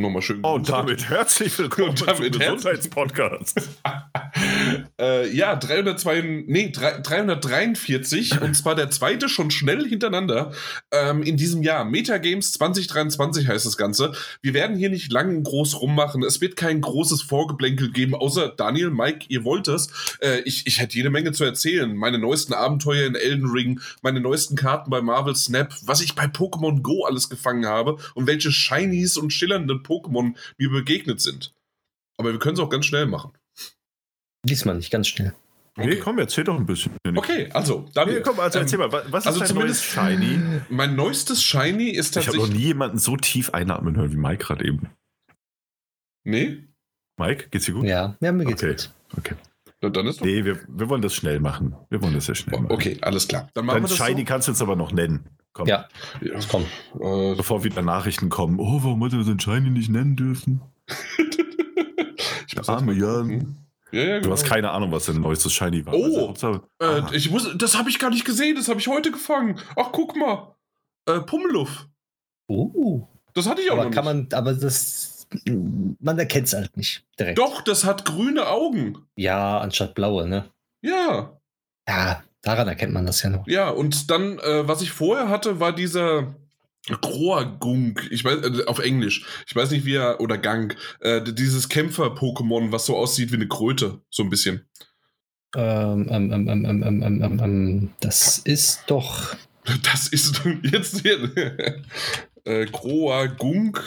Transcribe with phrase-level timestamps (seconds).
[0.00, 0.40] Nochmal schön.
[0.40, 3.70] Und damit herzlich willkommen Und damit zum Gesundheitspodcast.
[5.00, 10.52] äh, ja, 302, nee, 3, 343 und zwar der zweite schon schnell hintereinander
[10.92, 11.84] ähm, in diesem Jahr.
[11.84, 14.12] Metagames 2023 heißt das Ganze.
[14.42, 16.22] Wir werden hier nicht lang groß rummachen.
[16.22, 19.88] Es wird kein großes Vorgeblänkel geben, außer Daniel, Mike, ihr wollt es.
[20.20, 21.94] Äh, ich, ich hätte jede Menge zu erzählen.
[21.94, 26.24] Meine neuesten Abenteuer in Elden Ring, meine neuesten Karten bei Marvel Snap, was ich bei
[26.24, 31.52] Pokémon Go alles gefangen habe und welche Shinies und schillernden Pokémon mir begegnet sind.
[32.16, 33.32] Aber wir können es auch ganz schnell machen.
[34.44, 35.34] Diesmal nicht ganz schnell.
[35.76, 36.92] Nee, komm, erzähl doch ein bisschen.
[37.16, 38.18] Okay, also, Daniel.
[38.18, 40.60] Nee, komm, also erzähl ähm, mal, was ist also dein neues zumindest- Shiny?
[40.70, 42.60] Mein neuestes Shiny ist Ich habe noch tatsächlich.
[42.62, 44.88] nie jemanden so tief einatmen hören wie Mike gerade eben.
[46.24, 46.68] Nee?
[47.18, 47.84] Mike, geht's dir gut?
[47.84, 48.72] Ja, ja mir geht's Okay.
[48.72, 48.90] gut.
[49.18, 49.34] Okay.
[49.80, 50.24] Na, Dann ist.
[50.24, 51.74] Nee, wir, wir wollen das schnell machen.
[51.90, 52.72] Wir wollen das sehr schnell machen.
[52.72, 53.48] Okay, alles klar.
[53.54, 55.26] Dann machen Dein wir das Shiny kannst du jetzt aber noch nennen.
[55.52, 55.66] Komm.
[55.66, 55.88] Ja,
[56.20, 56.26] so.
[56.26, 56.62] Ja, komm.
[57.00, 58.58] äh, Bevor wieder Nachrichten kommen.
[58.60, 60.60] Oh, warum hat er sein Shiny nicht nennen dürfen?
[62.46, 63.56] ich Arme Jan.
[63.92, 64.32] Ja, ja, Du genau.
[64.32, 65.94] hast keine Ahnung, was dein neuestes Shiny war.
[65.94, 66.28] Oh.
[66.30, 67.10] Also, Äh, Aha.
[67.12, 69.58] ich muss, das habe ich gar nicht gesehen, das habe ich heute gefangen.
[69.76, 70.54] Ach, guck mal.
[71.06, 71.86] Äh, Pummeluff.
[72.48, 74.32] Uh, Das hatte ich auch aber noch kann nicht.
[74.32, 75.26] man, aber das,
[76.00, 77.38] man erkennt es halt nicht direkt.
[77.38, 78.98] Doch, das hat grüne Augen.
[79.16, 80.50] Ja, anstatt blaue, ne?
[80.82, 81.38] Ja,
[81.88, 83.46] Ja, daran erkennt man das ja noch.
[83.46, 83.70] ja.
[83.70, 86.34] Und dann, äh, was ich vorher hatte, war dieser
[86.90, 89.24] Rohrgunk, ich weiß, äh, auf Englisch.
[89.46, 93.48] Ich weiß nicht, wie er, oder Gang, äh, dieses Kämpfer-Pokémon, was so aussieht wie eine
[93.48, 94.68] Kröte, so ein bisschen.
[95.56, 99.36] Ähm, ähm, ähm, ähm, ähm, ähm, ähm, ähm, ähm das ist doch.
[99.82, 101.32] Das ist jetzt hier.
[102.44, 103.82] äh, Groagunk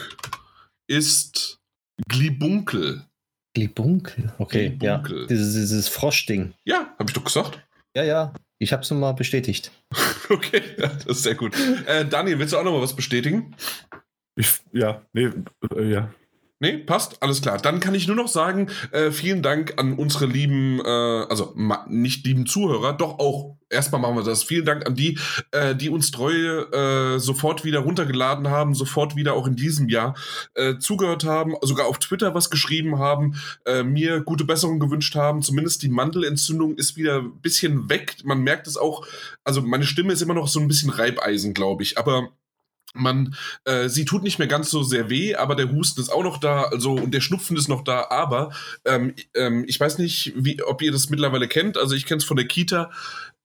[0.87, 1.59] ist
[2.07, 3.05] Glibunkel.
[3.53, 4.69] Glibunkel, okay.
[4.69, 5.21] Glibunkel.
[5.21, 5.27] Ja.
[5.27, 6.55] Dieses, dieses Froschding.
[6.63, 7.59] Ja, hab ich doch gesagt.
[7.95, 8.33] Ja, ja.
[8.59, 9.71] Ich hab's nur mal bestätigt.
[10.29, 11.55] Okay, ja, das ist sehr gut.
[11.85, 13.55] Äh, Daniel, willst du auch noch mal was bestätigen?
[14.35, 15.29] Ich, ja, nee,
[15.73, 16.13] äh, ja.
[16.59, 17.59] Nee, passt, alles klar.
[17.59, 21.53] Dann kann ich nur noch sagen, äh, vielen Dank an unsere lieben, äh, also
[21.87, 24.43] nicht lieben Zuhörer, doch auch, erstmal machen wir das.
[24.43, 25.19] Vielen Dank an die,
[25.51, 30.15] äh, die uns treu äh, sofort wieder runtergeladen haben, sofort wieder auch in diesem Jahr
[30.55, 35.43] äh, zugehört haben, sogar auf Twitter was geschrieben haben, äh, mir gute Besserung gewünscht haben.
[35.43, 38.15] Zumindest die Mandelentzündung ist wieder ein bisschen weg.
[38.23, 39.05] Man merkt es auch,
[39.43, 42.29] also meine Stimme ist immer noch so ein bisschen Reibeisen, glaube ich, aber
[42.93, 46.23] man, äh, sie tut nicht mehr ganz so sehr weh, aber der Husten ist auch
[46.23, 48.51] noch da, also und der Schnupfen ist noch da, aber
[48.85, 52.25] ähm, ähm, ich weiß nicht, wie, ob ihr das mittlerweile kennt, also ich kenne es
[52.25, 52.91] von der Kita,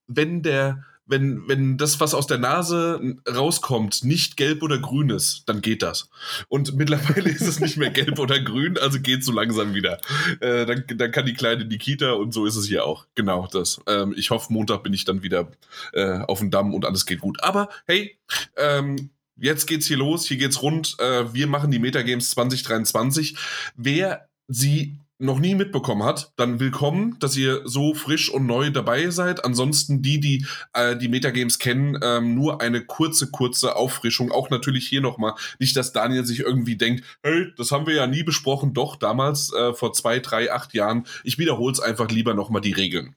[0.07, 5.43] wenn der, wenn, wenn das, was aus der Nase rauskommt, nicht gelb oder grün ist,
[5.47, 6.09] dann geht das.
[6.49, 9.99] Und mittlerweile ist es nicht mehr gelb oder grün, also geht so langsam wieder.
[10.41, 13.07] Äh, dann, dann kann die Kleine in die Kita und so ist es hier auch.
[13.15, 13.81] Genau das.
[13.87, 15.51] Ähm, ich hoffe, Montag bin ich dann wieder
[15.93, 17.43] äh, auf dem Damm und alles geht gut.
[17.43, 18.17] Aber hey,
[18.57, 19.11] ähm,
[19.43, 20.97] jetzt geht's hier los, hier geht's rund.
[20.99, 23.37] Äh, wir machen die Metagames 2023.
[23.77, 29.11] Wer sie noch nie mitbekommen hat, dann willkommen, dass ihr so frisch und neu dabei
[29.11, 29.45] seid.
[29.45, 34.33] Ansonsten die, die äh, die Metagames kennen, ähm, nur eine kurze, kurze Auffrischung.
[34.33, 35.35] Auch natürlich hier nochmal.
[35.61, 38.75] Nicht, dass Daniel sich irgendwie denkt, hey, das haben wir ja nie besprochen.
[38.75, 41.07] Doch, damals, äh, vor zwei, drei, acht Jahren.
[41.23, 43.15] Ich wiederhole es einfach lieber nochmal die Regeln.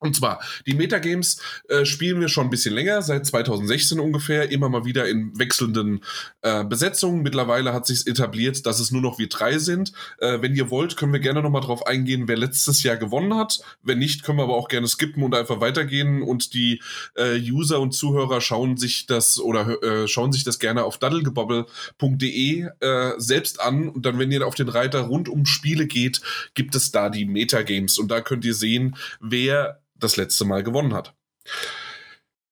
[0.00, 4.70] Und zwar, die Metagames äh, spielen wir schon ein bisschen länger, seit 2016 ungefähr, immer
[4.70, 6.00] mal wieder in wechselnden
[6.40, 7.22] äh, Besetzungen.
[7.22, 9.92] Mittlerweile hat sich etabliert, dass es nur noch wir drei sind.
[10.18, 13.60] Äh, wenn ihr wollt, können wir gerne nochmal drauf eingehen, wer letztes Jahr gewonnen hat.
[13.82, 16.22] Wenn nicht, können wir aber auch gerne skippen und einfach weitergehen.
[16.22, 16.80] Und die
[17.14, 22.68] äh, User und Zuhörer schauen sich das oder äh, schauen sich das gerne auf daddelgebobbel.de
[22.80, 23.90] äh, selbst an.
[23.90, 26.22] Und dann, wenn ihr auf den Reiter rund um Spiele geht,
[26.54, 27.98] gibt es da die Metagames.
[27.98, 31.14] Und da könnt ihr sehen, wer das letzte Mal gewonnen hat.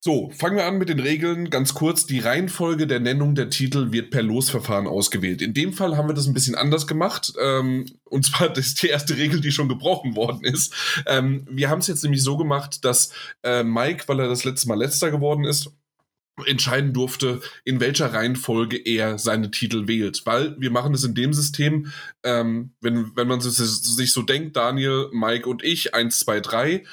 [0.00, 1.50] So, fangen wir an mit den Regeln.
[1.50, 5.42] Ganz kurz, die Reihenfolge der Nennung der Titel wird per Losverfahren ausgewählt.
[5.42, 7.32] In dem Fall haben wir das ein bisschen anders gemacht.
[7.40, 10.72] Ähm, und zwar, das ist die erste Regel, die schon gebrochen worden ist.
[11.06, 14.68] Ähm, wir haben es jetzt nämlich so gemacht, dass äh, Mike, weil er das letzte
[14.68, 15.72] Mal letzter geworden ist,
[16.46, 20.22] entscheiden durfte, in welcher Reihenfolge er seine Titel wählt.
[20.24, 25.08] Weil wir machen es in dem System, ähm, wenn, wenn man sich, so denkt, Daniel,
[25.12, 26.84] Mike und ich, eins, zwei, drei,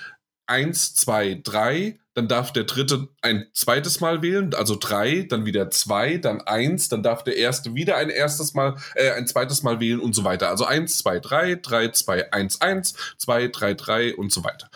[0.48, 5.70] 1, 2, 3 dann darf der dritte ein zweites Mal wählen, also drei, dann wieder
[5.70, 9.80] zwei, dann eins, dann darf der erste wieder ein erstes Mal, äh, ein zweites Mal
[9.80, 10.50] wählen und so weiter.
[10.50, 14.70] Also eins, zwei, drei, drei, zwei, eins, eins, zwei, drei, drei und so weiter.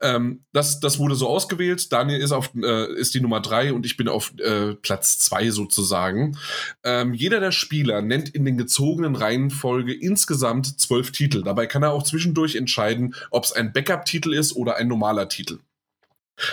[0.00, 1.92] Ähm, das, das wurde so ausgewählt.
[1.92, 5.50] Daniel ist auf äh, ist die Nummer drei und ich bin auf äh, Platz zwei
[5.50, 6.38] sozusagen.
[6.82, 11.42] Ähm, jeder der Spieler nennt in den gezogenen Reihenfolge insgesamt zwölf Titel.
[11.42, 15.58] Dabei kann er auch zwischendurch entscheiden, ob es ein Backup-Titel ist oder ein normaler Titel.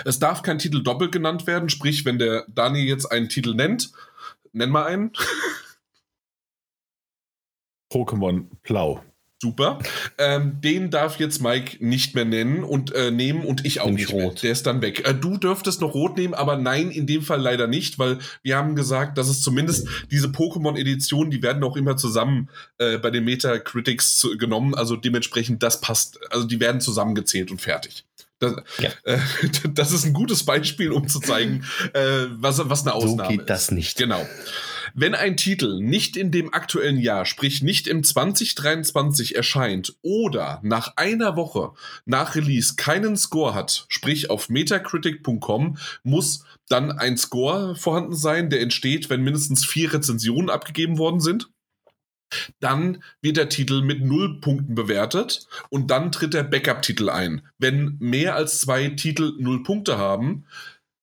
[0.06, 3.92] Es darf kein Titel doppelt genannt werden, sprich, wenn der Dani jetzt einen Titel nennt,
[4.52, 5.12] nenn mal einen.
[7.92, 9.04] Pokémon Blau.
[9.44, 9.80] Super.
[10.18, 14.08] Ähm, den darf jetzt Mike nicht mehr nennen und äh, nehmen und ich auch Nämlich
[14.08, 14.28] nicht mehr.
[14.28, 14.42] rot.
[14.42, 15.06] Der ist dann weg.
[15.06, 18.56] Äh, du dürftest noch rot nehmen, aber nein, in dem Fall leider nicht, weil wir
[18.56, 23.26] haben gesagt, dass es zumindest diese Pokémon-Editionen, die werden auch immer zusammen äh, bei den
[23.26, 24.76] Metacritics genommen.
[24.76, 26.20] Also dementsprechend, das passt.
[26.32, 28.06] Also die werden zusammengezählt und fertig.
[28.44, 28.90] Das, Ja.
[29.04, 29.20] äh,
[29.74, 33.50] das ist ein gutes Beispiel, um zu zeigen, äh, was, was eine So Ausnahme geht
[33.50, 33.98] das nicht.
[33.98, 34.26] Genau.
[34.96, 40.98] Wenn ein Titel nicht in dem aktuellen Jahr, sprich nicht im 2023 erscheint oder nach
[40.98, 41.72] einer Woche
[42.06, 48.62] nach Release keinen Score hat, sprich auf metacritic.com muss dann ein Score vorhanden sein, der
[48.62, 51.50] entsteht, wenn mindestens vier Rezensionen abgegeben worden sind.
[52.60, 57.42] Dann wird der Titel mit null Punkten bewertet und dann tritt der Backup-Titel ein.
[57.58, 60.46] Wenn mehr als zwei Titel null Punkte haben,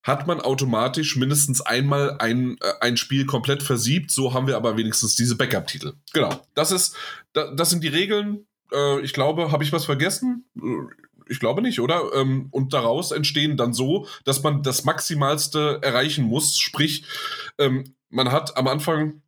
[0.03, 4.11] hat man automatisch mindestens einmal ein, äh, ein Spiel komplett versiebt.
[4.11, 5.95] So haben wir aber wenigstens diese Backup-Titel.
[6.13, 6.41] Genau.
[6.55, 6.97] Das ist,
[7.33, 8.47] da, das sind die Regeln.
[8.73, 10.47] Äh, ich glaube, habe ich was vergessen?
[11.29, 12.13] Ich glaube nicht, oder?
[12.15, 16.59] Ähm, und daraus entstehen dann so, dass man das Maximalste erreichen muss.
[16.59, 17.05] Sprich,
[17.59, 19.23] ähm, man hat am Anfang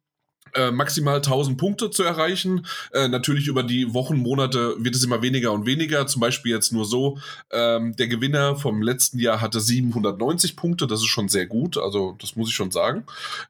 [0.55, 2.67] äh, maximal 1000 Punkte zu erreichen.
[2.93, 6.07] Äh, natürlich über die Wochen, Monate wird es immer weniger und weniger.
[6.07, 7.19] Zum Beispiel jetzt nur so,
[7.51, 10.87] ähm, der Gewinner vom letzten Jahr hatte 790 Punkte.
[10.87, 11.77] Das ist schon sehr gut.
[11.79, 13.05] Also das muss ich schon sagen.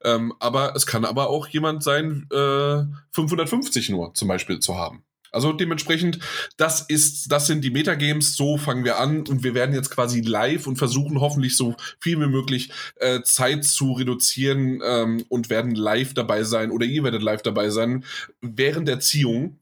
[0.04, 5.04] Ähm, aber es kann aber auch jemand sein, äh, 550 nur zum Beispiel zu haben.
[5.32, 6.18] Also dementsprechend,
[6.56, 10.20] das ist, das sind die Metagames, so fangen wir an und wir werden jetzt quasi
[10.20, 15.74] live und versuchen hoffentlich so viel wie möglich äh, Zeit zu reduzieren ähm, und werden
[15.74, 18.04] live dabei sein oder ihr werdet live dabei sein
[18.40, 19.58] während der Ziehung.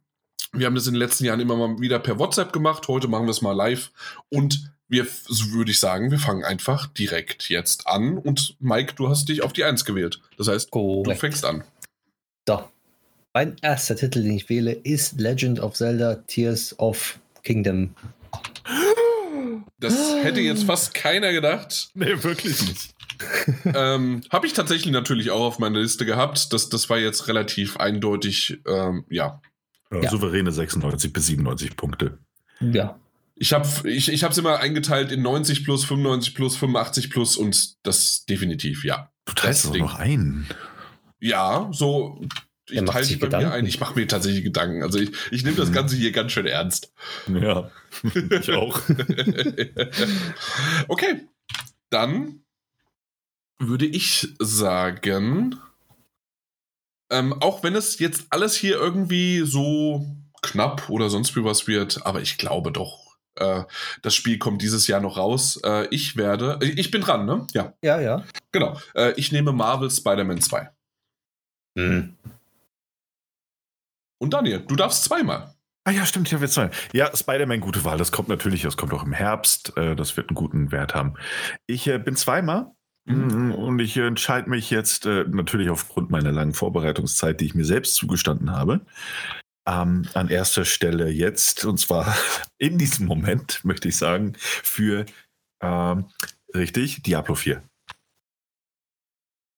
[0.53, 3.27] Wir haben das in den letzten Jahren immer mal wieder per WhatsApp gemacht, heute machen
[3.27, 3.93] wir es mal live
[4.29, 9.09] und wir, so würde ich sagen, wir fangen einfach direkt jetzt an und Mike, du
[9.09, 10.21] hast dich auf die Eins gewählt.
[10.37, 11.21] Das heißt, du Korrekt.
[11.21, 11.63] fängst an.
[12.49, 12.65] So.
[13.33, 17.95] Mein erster Titel, den ich wähle, ist Legend of Zelda Tears of Kingdom.
[19.79, 21.91] Das hätte jetzt fast keiner gedacht.
[21.95, 22.95] Nee, wirklich nicht.
[23.75, 26.53] ähm, Habe ich tatsächlich natürlich auch auf meiner Liste gehabt.
[26.53, 29.41] Das, das war jetzt relativ eindeutig, ähm, ja.
[29.93, 30.11] Ja, Ja.
[30.11, 32.19] Souveräne 96 bis 97 Punkte.
[32.61, 32.99] Ja.
[33.37, 37.75] Ich habe ich, ich es immer eingeteilt in 90 plus, 95 plus, 85 plus und
[37.87, 39.11] das definitiv, ja.
[39.25, 39.83] Du teilst doch Ding.
[39.83, 40.47] noch ein.
[41.21, 42.21] Ja, so.
[42.71, 43.53] Ich Er macht teile sich bei mir Gedanken.
[43.53, 43.67] ein.
[43.67, 44.83] Ich mache mir tatsächlich Gedanken.
[44.83, 45.75] Also ich, ich nehme das Mhm.
[45.75, 46.93] Ganze hier ganz schön ernst.
[47.29, 47.71] Ja,
[48.31, 48.81] ich auch.
[50.89, 51.27] okay,
[51.91, 52.43] dann
[53.59, 55.57] würde ich sagen,
[57.11, 60.07] ähm, auch wenn es jetzt alles hier irgendwie so
[60.43, 63.65] knapp oder sonst wie was wird, aber ich glaube doch, äh,
[64.03, 65.61] das Spiel kommt dieses Jahr noch raus.
[65.65, 67.47] Äh, ich werde, ich bin dran, ne?
[67.53, 68.25] Ja, Ja, ja.
[68.53, 68.79] genau.
[68.95, 70.71] Äh, ich nehme Marvel Spider-Man 2.
[71.79, 72.17] Hm.
[74.21, 75.55] Und Daniel, du darfst zweimal.
[75.85, 76.71] Ah ja, stimmt, ich habe jetzt zwei.
[76.93, 77.97] Ja, Spider-Man, gute Wahl.
[77.97, 79.77] Das kommt natürlich, das kommt auch im Herbst.
[79.77, 81.15] Äh, das wird einen guten Wert haben.
[81.67, 82.71] Ich äh, bin zweimal
[83.07, 87.65] mm, und ich entscheide mich jetzt äh, natürlich aufgrund meiner langen Vorbereitungszeit, die ich mir
[87.65, 88.85] selbst zugestanden habe,
[89.67, 92.15] ähm, an erster Stelle jetzt, und zwar
[92.59, 95.07] in diesem Moment, möchte ich sagen, für
[95.63, 96.11] ähm,
[96.55, 97.63] richtig Diablo 4.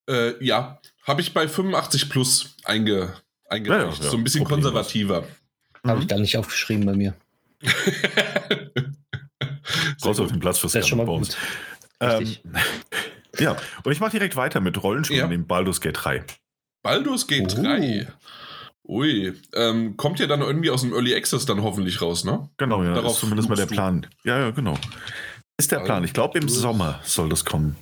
[0.09, 3.13] Äh, ja, habe ich bei 85 plus einge,
[3.53, 3.99] eingereicht.
[3.99, 4.73] Ja, ja, so ein bisschen problemlos.
[4.73, 5.25] konservativer.
[5.85, 6.03] Habe Mhm.
[6.03, 7.15] ich gar nicht aufgeschrieben bei mir.
[10.05, 11.29] Raus auf den Platz fürs Das ist schon mal Bones.
[11.29, 11.37] gut.
[12.01, 12.43] Ähm, Richtig.
[13.39, 15.29] ja, und ich mache direkt weiter mit Rollenspielen, Ja.
[15.29, 16.25] dem Baldur's Gate 3.
[16.83, 17.63] Baldur's Gate Oh.
[17.63, 18.09] 3.
[18.85, 22.49] Ui, ähm, kommt ja dann irgendwie aus dem Early Access dann hoffentlich raus, ne?
[22.57, 23.83] Genau, ja, Darauf ist zumindest mal der fluchst du.
[23.83, 24.07] Plan.
[24.25, 24.77] Ja, ja, genau.
[25.57, 26.03] Ist der Plan.
[26.03, 27.77] Ich glaube, im Sommer soll das kommen.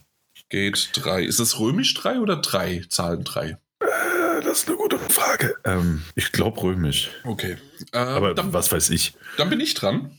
[0.50, 1.22] Gate 3.
[1.22, 2.84] Ist es römisch 3 oder 3?
[2.88, 3.56] Zahlen 3.
[4.50, 5.54] Das ist eine gute Frage.
[5.62, 7.12] Ähm, ich glaube römisch.
[7.22, 7.56] Okay.
[7.92, 9.14] Äh, Aber dann, was weiß ich.
[9.36, 10.10] dann bin ich dran.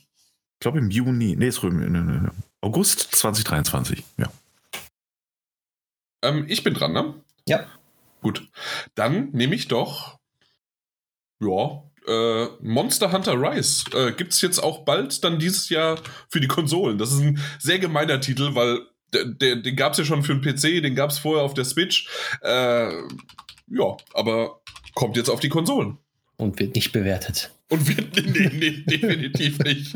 [0.53, 1.35] Ich glaube im Juni.
[1.35, 1.89] Nee, ist römisch.
[1.89, 2.29] Nee, nee, nee.
[2.61, 4.05] August 2023.
[4.15, 4.31] Ja.
[6.21, 7.13] Ähm, ich bin dran, ne?
[7.45, 7.65] Ja.
[8.21, 8.47] Gut.
[8.95, 10.17] Dann nehme ich doch.
[11.41, 11.83] Ja.
[12.07, 16.47] Äh, Monster Hunter Rise äh, gibt es jetzt auch bald dann dieses Jahr für die
[16.47, 16.97] Konsolen.
[16.97, 18.79] Das ist ein sehr gemeiner Titel, weil
[19.11, 21.53] der, der, den gab es ja schon für den PC, den gab es vorher auf
[21.53, 22.07] der Switch.
[22.39, 22.93] Äh,
[23.71, 24.61] ja, aber
[24.93, 25.97] kommt jetzt auf die Konsolen.
[26.37, 27.51] Und wird nicht bewertet.
[27.69, 29.95] Und wird, nee, nee, definitiv nicht.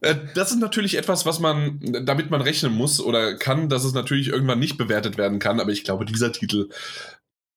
[0.00, 3.94] Äh, das ist natürlich etwas, was man, damit man rechnen muss oder kann, dass es
[3.94, 6.68] natürlich irgendwann nicht bewertet werden kann, aber ich glaube, dieser Titel,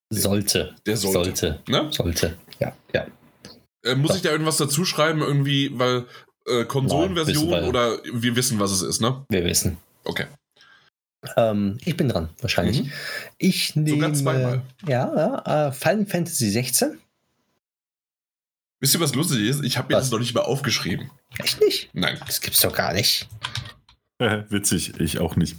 [0.09, 0.75] Sollte.
[0.85, 1.35] der sollte.
[1.35, 1.59] Sollte.
[1.67, 1.89] Ne?
[1.91, 2.37] Sollte.
[2.59, 3.07] Ja, ja.
[3.83, 6.05] Äh, muss ich da irgendwas dazu schreiben, irgendwie, weil
[6.47, 9.25] äh, Konsolenversion oder wir wissen, was es ist, ne?
[9.29, 9.77] Wir wissen.
[10.03, 10.25] Okay.
[11.35, 12.83] Ähm, ich bin dran, wahrscheinlich.
[12.83, 12.91] Mhm.
[13.37, 13.89] Ich nehme.
[13.97, 14.61] Sogar zweimal.
[14.87, 15.13] Ja,
[15.45, 16.97] ja äh, Final Fantasy 16.
[18.81, 19.63] Wisst ihr, was lustig ist?
[19.63, 20.05] Ich habe mir Was?
[20.05, 21.11] das noch nicht mal aufgeschrieben.
[21.37, 21.89] Echt nicht?
[21.93, 22.17] Nein.
[22.25, 23.27] Das gibt's doch gar nicht.
[24.19, 25.57] Witzig, ich auch nicht.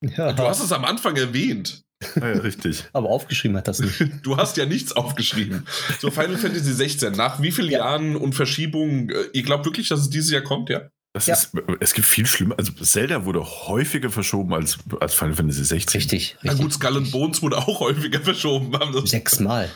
[0.00, 1.82] Ja, Du hast es am Anfang erwähnt.
[2.16, 2.84] Ja, ja, richtig.
[2.92, 4.02] aber aufgeschrieben hat das nicht.
[4.22, 5.66] Du hast ja nichts aufgeschrieben.
[6.00, 7.80] So Final Fantasy 16, nach wie vielen Ja.
[7.80, 10.90] Jahren und Verschiebungen, äh, ihr glaubt wirklich, dass es dieses Jahr kommt, ja?
[11.14, 11.34] Das Ja.
[11.34, 12.54] ist, es gibt viel schlimmer.
[12.56, 15.98] Also Zelda wurde häufiger verschoben als, als Final Fantasy 16.
[16.00, 16.36] Richtig.
[16.42, 18.72] Na richtig gut, Skull and Bones wurde auch häufiger verschoben.
[19.06, 19.68] Sechsmal.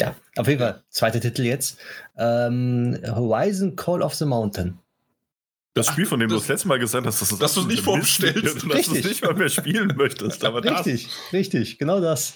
[0.00, 0.82] Ja, auf jeden Fall.
[0.90, 1.78] Zweiter Titel jetzt.
[2.18, 4.78] Ähm, Horizon Call of the Mountain.
[5.74, 7.60] Das Spiel, von dem du das- das letzte Mal gesagt hast, dass, das dass du
[7.60, 8.36] es nicht vorbestellst.
[8.44, 9.04] ist und dass du es Richtig.
[9.10, 10.44] nicht mal mehr spielen möchtest.
[10.44, 12.34] Aber das- Richtig, richtig, genau das.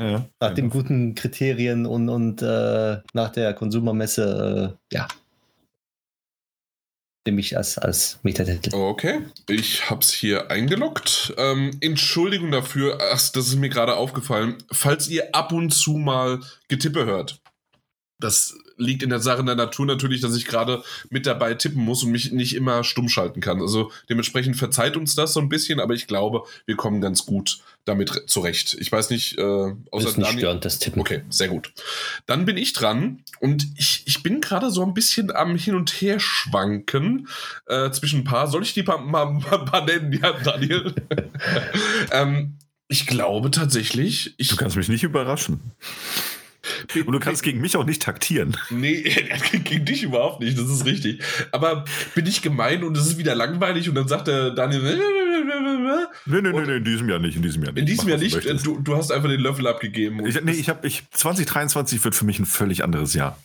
[0.00, 0.26] Ja.
[0.38, 5.08] Nach den guten Kriterien und, und äh, nach der Konsumermesse, äh, ja.
[7.26, 8.74] Nämlich als, als Metatitel.
[8.74, 11.34] Okay, ich hab's hier eingeloggt.
[11.36, 14.56] Ähm, Entschuldigung dafür, ach, das ist mir gerade aufgefallen.
[14.72, 17.42] Falls ihr ab und zu mal Getippe hört,
[18.18, 22.02] das liegt in der Sache der Natur natürlich, dass ich gerade mit dabei tippen muss
[22.02, 23.60] und mich nicht immer stumm schalten kann.
[23.60, 27.60] Also dementsprechend verzeiht uns das so ein bisschen, aber ich glaube, wir kommen ganz gut
[27.84, 28.76] damit re- zurecht.
[28.80, 30.40] Ich weiß nicht, äh, Das außer ist nicht Daniel.
[30.40, 31.00] störend, das Tippen.
[31.00, 31.72] Okay, sehr gut.
[32.26, 35.90] Dann bin ich dran und ich, ich bin gerade so ein bisschen am Hin und
[35.90, 37.28] Her schwanken
[37.66, 38.46] äh, zwischen ein paar.
[38.48, 40.94] Soll ich die mal, mal, mal nennen, ja, Daniel?
[42.12, 42.56] ähm,
[42.88, 44.48] ich glaube tatsächlich, ich.
[44.48, 45.60] Du kannst mich nicht überraschen.
[47.06, 48.56] Und du kannst gegen mich auch nicht taktieren.
[48.70, 49.02] Nee,
[49.64, 51.22] gegen dich überhaupt nicht, das ist richtig.
[51.52, 51.84] Aber
[52.14, 54.80] bin ich gemein und es ist wieder langweilig und dann sagt der Daniel.
[56.26, 57.36] Nee, nee, nee, nee, in diesem Jahr nicht.
[57.36, 57.80] In diesem Jahr nicht.
[57.80, 60.24] In diesem Mach, Jahr nicht, du du, hast einfach den Löffel abgegeben.
[60.26, 63.38] Ich, nee, ich habe ich 2023 wird für mich ein völlig anderes Jahr.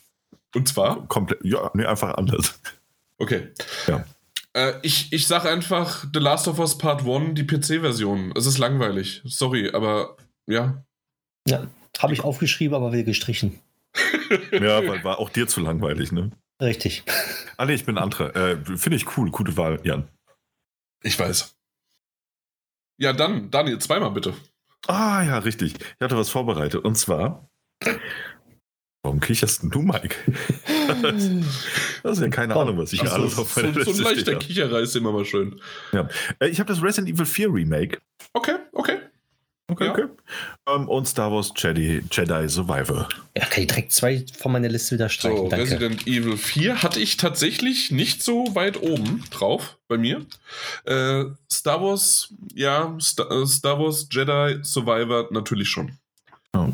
[0.53, 1.07] und zwar?
[1.07, 2.59] Komplett, ja, nee, einfach anders.
[3.17, 3.49] Okay.
[3.87, 4.05] Ja.
[4.53, 8.33] Äh, ich, ich sag einfach The Last of Us Part 1, die PC-Version.
[8.35, 9.21] Es ist langweilig.
[9.25, 10.83] Sorry, aber ja.
[11.47, 11.67] Ja,
[11.99, 13.59] habe ich aufgeschrieben, aber wieder gestrichen.
[14.51, 16.31] Ja, weil war auch dir zu langweilig, ne?
[16.59, 17.03] Richtig.
[17.57, 18.33] Ah, nee, ich bin andere.
[18.33, 20.07] Äh, Finde ich cool, gute Wahl, Jan.
[21.03, 21.55] Ich weiß.
[22.97, 24.33] Ja, dann, Daniel, zweimal bitte.
[24.87, 25.75] Ah, ja, richtig.
[25.75, 26.83] Ich hatte was vorbereitet.
[26.83, 27.49] Und zwar.
[29.03, 30.15] Warum kicherst denn du, Mike?
[32.03, 32.61] Das ist ja keine Komm.
[32.63, 34.35] Ahnung, was ich hier Ach alles so, auf so, meiner so ein Liste leichter stehen
[34.35, 34.45] habe.
[34.45, 35.59] Kicherer ist immer mal schön.
[36.39, 38.01] Äh, Ich habe das Resident Evil 4 Remake.
[38.33, 38.99] Okay, okay.
[39.67, 39.91] Okay, Ja.
[39.91, 40.05] okay.
[40.67, 43.09] Ähm, und Star Wars Jedi, Jedi Survivor.
[43.35, 45.37] Ja, kann ich direkt zwei von meiner Liste wieder streichen.
[45.37, 45.63] So, Danke.
[45.65, 50.23] Resident Evil 4 hatte ich tatsächlich nicht so weit oben drauf bei mir.
[50.85, 55.97] Äh, Star Wars, ja, Star, äh, Star Wars Jedi Survivor natürlich schon.
[56.53, 56.71] Oh.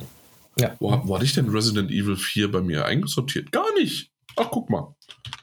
[0.59, 0.75] Ja.
[0.79, 3.53] Wo, wo hatte ich denn Resident Evil 4 bei mir eingesortiert?
[3.53, 4.11] Gar nicht.
[4.35, 4.93] Ach, guck mal.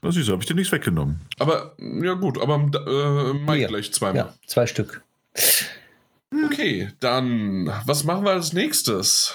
[0.03, 1.21] Das ist, habe ich dir nichts weggenommen.
[1.39, 3.69] Aber, ja gut, aber äh, Mike Ja.
[3.69, 4.17] gleich zweimal.
[4.17, 5.03] Ja, zwei Stück.
[6.45, 9.35] Okay, dann, was machen wir als nächstes?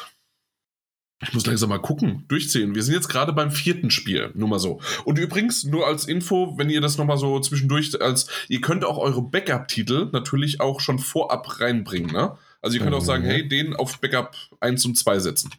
[1.22, 2.76] Ich muss langsam mal gucken, durchzählen.
[2.76, 4.82] Wir sind jetzt gerade beim vierten Spiel, nur mal so.
[5.06, 8.98] Und übrigens, nur als Info, wenn ihr das nochmal so zwischendurch, als ihr könnt auch
[8.98, 12.38] eure Backup-Titel natürlich auch schon vorab reinbringen, ne?
[12.62, 13.06] Also ihr könnt auch Mhm.
[13.06, 15.52] sagen, hey, den auf Backup 1 und 2 setzen.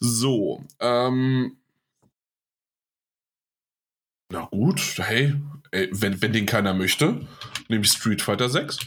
[0.00, 1.56] So, ähm.
[4.32, 5.34] Na gut, hey,
[5.70, 7.26] ey, wenn, wenn den keiner möchte,
[7.68, 8.78] nehme ich Street Fighter 6.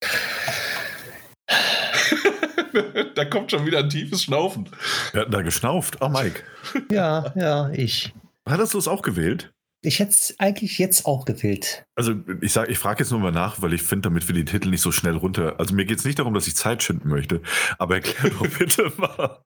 [3.14, 4.68] da kommt schon wieder ein tiefes Schnaufen.
[5.12, 5.98] Wir hatten da geschnauft.
[6.00, 6.42] Oh, Mike.
[6.90, 8.14] Ja, ja, ich.
[8.48, 9.52] Hattest du es auch gewählt?
[9.82, 11.84] Ich hätte es eigentlich jetzt auch gewählt.
[11.94, 14.68] Also ich ich frage jetzt nur mal nach, weil ich finde, damit wir die Titel
[14.68, 15.58] nicht so schnell runter.
[15.58, 17.40] Also mir geht es nicht darum, dass ich Zeit schinden möchte,
[17.78, 19.38] aber erklär doch bitte mal,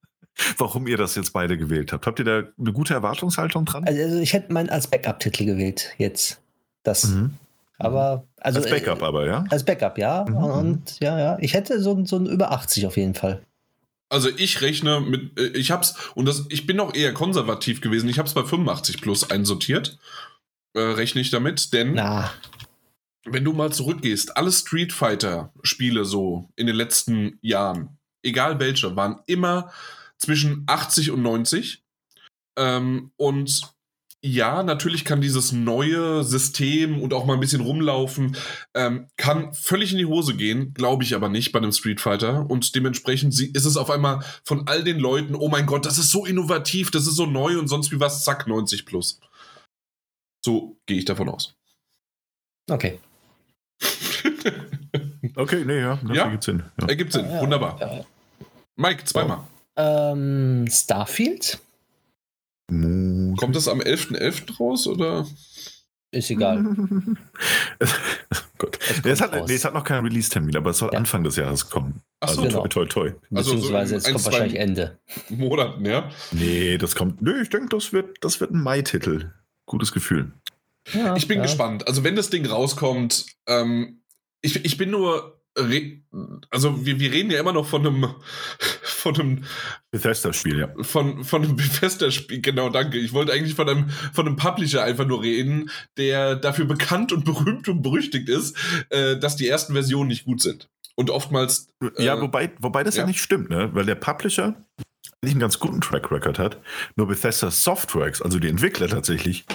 [0.59, 2.07] warum ihr das jetzt beide gewählt habt.
[2.07, 3.85] Habt ihr da eine gute Erwartungshaltung dran?
[3.85, 6.41] Also, also ich hätte meinen als Backup-Titel gewählt jetzt.
[6.83, 7.05] Das.
[7.05, 7.35] Mhm.
[7.79, 9.45] Aber also Als Backup äh, aber, ja?
[9.51, 10.25] Als Backup, ja.
[10.29, 10.37] Mhm.
[10.37, 11.39] Und ja, ja.
[11.41, 13.43] Ich hätte so, ein- so ein über 80 auf jeden Fall.
[14.11, 18.09] Also ich rechne mit, äh, ich hab's, und das, ich bin auch eher konservativ gewesen,
[18.09, 19.99] ich hab's bei 85 plus einsortiert.
[20.75, 22.31] Äh, rechne ich damit, denn Na,
[23.25, 29.21] wenn du mal zurückgehst, alle Street Fighter-Spiele so in den letzten Jahren, egal welche, waren
[29.27, 29.73] immer
[30.19, 31.83] zwischen 80 und 90.
[32.57, 33.74] Ähm, und
[34.27, 38.37] ja, natürlich kann dieses neue System und auch mal ein bisschen rumlaufen,
[38.73, 42.49] ähm, kann völlig in die Hose gehen, glaube ich aber nicht bei einem Street Fighter.
[42.49, 46.11] Und dementsprechend ist es auf einmal von all den Leuten, oh mein Gott, das ist
[46.11, 49.21] so innovativ, das ist so neu und sonst wie was, zack, 90 plus.
[50.43, 51.55] So gehe ich davon aus.
[52.71, 52.99] okay.
[55.37, 56.25] Okay, nee, ja, das Ja.
[56.27, 56.63] ergibt Sinn.
[56.81, 56.87] Ja.
[56.87, 58.07] Ergibt Sinn, wunderbar.
[58.77, 59.41] Mike, zweimal.
[59.77, 61.59] Ähm, Starfield?
[62.71, 63.39] Mut.
[63.39, 64.57] Kommt das am 11.11.
[64.59, 65.27] raus oder?
[66.11, 66.63] Ist egal.
[68.59, 68.79] Gott.
[68.81, 70.99] Es kommt Nee, es, hat, nee, es hat noch keinen Release-Termin, aber es soll Ja.
[70.99, 72.01] Anfang des Jahres kommen.
[72.21, 72.67] Ach so, also genau.
[72.69, 73.15] toi, toi, toi.
[73.35, 75.01] Also so Beziehungsweise es kommt zwei- wahrscheinlich Ende.
[75.29, 76.09] Monaten, ja.
[76.33, 77.21] Nee, das kommt.
[77.21, 79.33] Nee, ich denke, das wird, das wird ein Mai-Titel.
[79.67, 80.33] Gutes Gefühl.
[80.93, 81.43] Ja, Ich bin ja.
[81.45, 81.87] gespannt.
[81.89, 84.03] Also wenn das Ding rauskommt, ähm,
[84.43, 88.15] ich, ich bin nur, also wir, wir reden ja immer noch von einem,
[88.83, 89.45] von einem,
[89.91, 90.69] Bethesda-Spiel, ja.
[90.83, 92.41] von, von einem Bethesda-Spiel.
[92.41, 92.99] Genau, danke.
[92.99, 97.25] Ich wollte eigentlich von einem, von einem Publisher einfach nur reden, der dafür bekannt und
[97.25, 98.57] berühmt und berüchtigt ist,
[98.91, 100.69] äh, dass die ersten Versionen nicht gut sind.
[100.97, 101.69] Und oftmals,
[101.99, 103.03] Ja, Äh, wobei, wobei das ja.
[103.03, 103.07] ja.
[103.07, 103.71] nicht stimmt, ne?
[103.73, 104.57] Weil der Publisher
[105.23, 106.61] eigentlich einen ganz guten Track Record hat.
[106.97, 109.47] Nur Bethesda Softworks, also die Entwickler tatsächlich,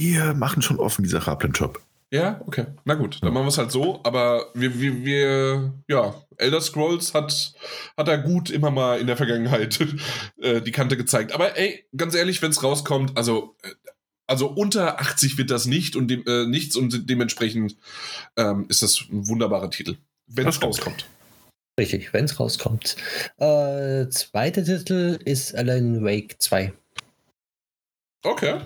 [0.00, 1.80] die äh, machen schon offen miserablen Job.
[2.14, 2.66] Ja, okay.
[2.84, 3.98] Na gut, dann machen wir es halt so.
[4.04, 7.54] Aber wir, wir, wir, ja, Elder Scrolls hat,
[7.96, 9.80] hat er gut immer mal in der Vergangenheit
[10.40, 11.32] äh, die Kante gezeigt.
[11.32, 13.70] Aber ey, ganz ehrlich, wenn es rauskommt, also, äh,
[14.28, 17.76] also unter 80 wird das nicht und dem, äh, nichts und dementsprechend
[18.36, 19.96] ähm, ist das ein wunderbarer Titel,
[20.28, 21.06] wenn es rauskommt.
[21.80, 22.94] Richtig, wenn es rauskommt.
[23.38, 26.72] Äh, zweiter Titel ist Alan Wake 2.
[28.22, 28.60] Okay.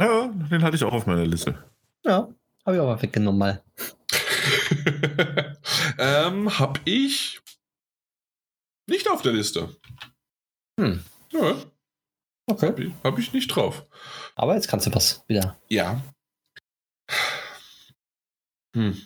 [0.00, 1.58] Ja, den hatte ich auch auf meiner Liste.
[2.06, 2.28] Ja,
[2.68, 3.64] habe ich mal weggenommen mal.
[5.98, 7.40] ähm, hab ich
[8.86, 9.74] nicht auf der Liste.
[10.78, 11.02] Hm.
[11.32, 11.56] Ja,
[12.50, 12.68] Okay.
[12.68, 13.86] hab ich, hab ich nicht drauf.
[14.34, 15.58] Aber jetzt kannst du was wieder.
[15.68, 16.02] Ja.
[18.74, 19.00] Hm.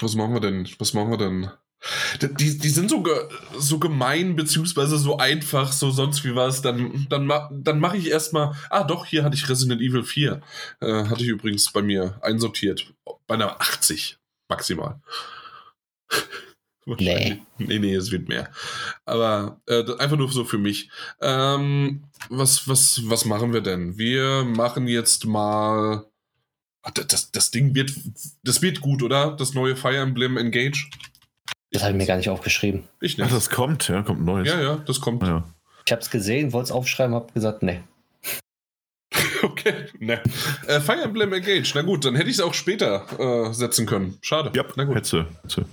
[0.00, 0.68] Was machen wir denn?
[0.78, 1.50] Was machen wir denn?
[2.20, 3.14] Die, die sind so, ge,
[3.56, 6.60] so gemein, beziehungsweise so einfach, so sonst wie was.
[6.60, 8.54] Dann, dann, dann mache ich erstmal.
[8.70, 10.40] Ah, doch, hier hatte ich Resident Evil 4.
[10.80, 12.92] Äh, hatte ich übrigens bei mir einsortiert.
[13.26, 14.18] Bei einer 80
[14.48, 15.00] maximal.
[16.86, 17.42] Wahrscheinlich.
[17.58, 18.50] Nee, nee, es wird mehr.
[19.04, 20.90] Aber äh, einfach nur so für mich.
[21.20, 23.98] Ähm, was, was, was machen wir denn?
[23.98, 26.06] Wir machen jetzt mal.
[26.82, 27.92] Ah, Das, das, das Ding wird.
[28.42, 29.32] Das wird gut, oder?
[29.36, 30.88] Das neue Fire Emblem Engage.
[31.70, 32.84] Das habe ich mir gar nicht aufgeschrieben.
[33.00, 33.36] Ich Ach, nicht.
[33.36, 34.48] das kommt, ja, kommt ein neues.
[34.48, 35.22] Ja, ja, das kommt.
[35.22, 35.44] Ja.
[35.84, 37.80] Ich habe es gesehen, wollte es aufschreiben, habe gesagt, nee.
[39.42, 40.22] Okay, ne.
[40.66, 41.72] Äh, Fire Emblem Engage.
[41.74, 44.18] Na gut, dann hätte ich es auch später äh, setzen können.
[44.20, 44.50] Schade.
[44.54, 44.96] Ja, na gut.
[44.96, 45.62] Hätte, hätte.
[45.62, 45.68] Hab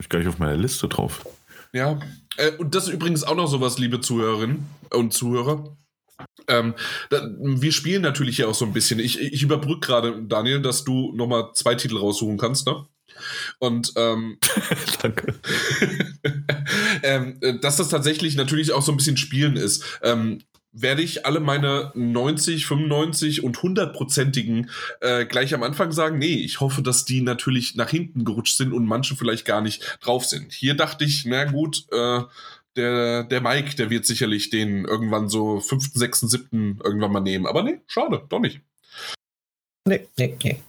[0.00, 1.26] ich gar nicht auf meiner Liste drauf.
[1.72, 1.98] Ja,
[2.36, 5.76] äh, und das ist übrigens auch noch sowas, liebe Zuhörerinnen und Zuhörer.
[6.48, 6.74] Ähm,
[7.10, 8.98] da, wir spielen natürlich ja auch so ein bisschen.
[8.98, 12.86] Ich, ich überbrücke gerade, Daniel, dass du nochmal zwei Titel raussuchen kannst, ne?
[13.58, 14.38] Und ähm,
[15.02, 15.34] Danke.
[17.02, 19.84] ähm, äh, dass das tatsächlich natürlich auch so ein bisschen Spielen ist.
[20.02, 20.40] Ähm,
[20.78, 26.18] werde ich alle meine 90, 95 und 100-prozentigen äh, gleich am Anfang sagen?
[26.18, 29.98] Nee, ich hoffe, dass die natürlich nach hinten gerutscht sind und manche vielleicht gar nicht
[30.02, 30.52] drauf sind.
[30.52, 32.20] Hier dachte ich, na gut, äh,
[32.76, 36.80] der, der Mike, der wird sicherlich den irgendwann so 5., 6., 7.
[36.84, 37.46] irgendwann mal nehmen.
[37.46, 38.60] Aber nee, schade, doch nicht.
[39.86, 40.62] Nee, nee, nee.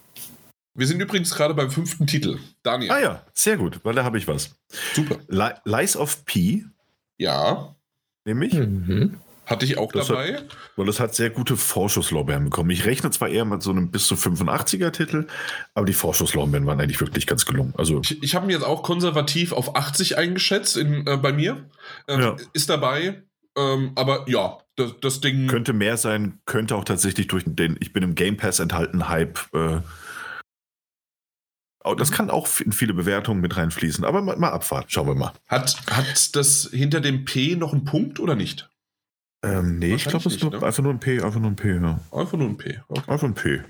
[0.78, 2.38] Wir sind übrigens gerade beim fünften Titel.
[2.62, 4.54] Daniel, Ah ja, sehr gut, weil da habe ich was.
[4.94, 5.16] super.
[5.28, 6.64] Li Lies of P,
[7.18, 7.74] Ja,
[8.24, 9.16] nämlich, Mhm.
[9.44, 10.42] hatte ich auch Das hat- dabei.
[10.76, 12.70] weil das hat sehr gute Vorschusslorbeeren bekommen.
[12.70, 15.26] Ich rechne zwar eher mit so einem bis zu 85er-Titel,
[15.74, 17.74] aber die Vorschusslorbeeren waren eigentlich wirklich ganz gelungen.
[17.76, 21.64] Also, Ich, ich habe ihn jetzt auch konservativ auf 80 eingeschätzt in, äh, bei mir.
[22.06, 22.36] Ähm, Ja.
[22.52, 23.22] Ist dabei.
[23.56, 25.48] Ähm, aber ja, das, das Ding.
[25.48, 29.40] könnte mehr sein, könnte auch tatsächlich durch den Ich bin im Game Pass enthalten Hype.
[29.52, 29.80] Äh,
[31.94, 35.32] das kann auch in viele Bewertungen mit reinfließen, aber mal, mal abwarten, schauen wir mal.
[35.46, 38.68] Hat, hat das hinter dem P noch einen Punkt oder nicht?
[39.42, 40.62] Ähm, nee, ich glaube, es ist nur, ne?
[40.62, 42.00] einfach nur ein P, einfach nur ein P, ja.
[42.10, 42.80] Einfach nur ein P.
[42.88, 43.60] Okay, Einfach ein P.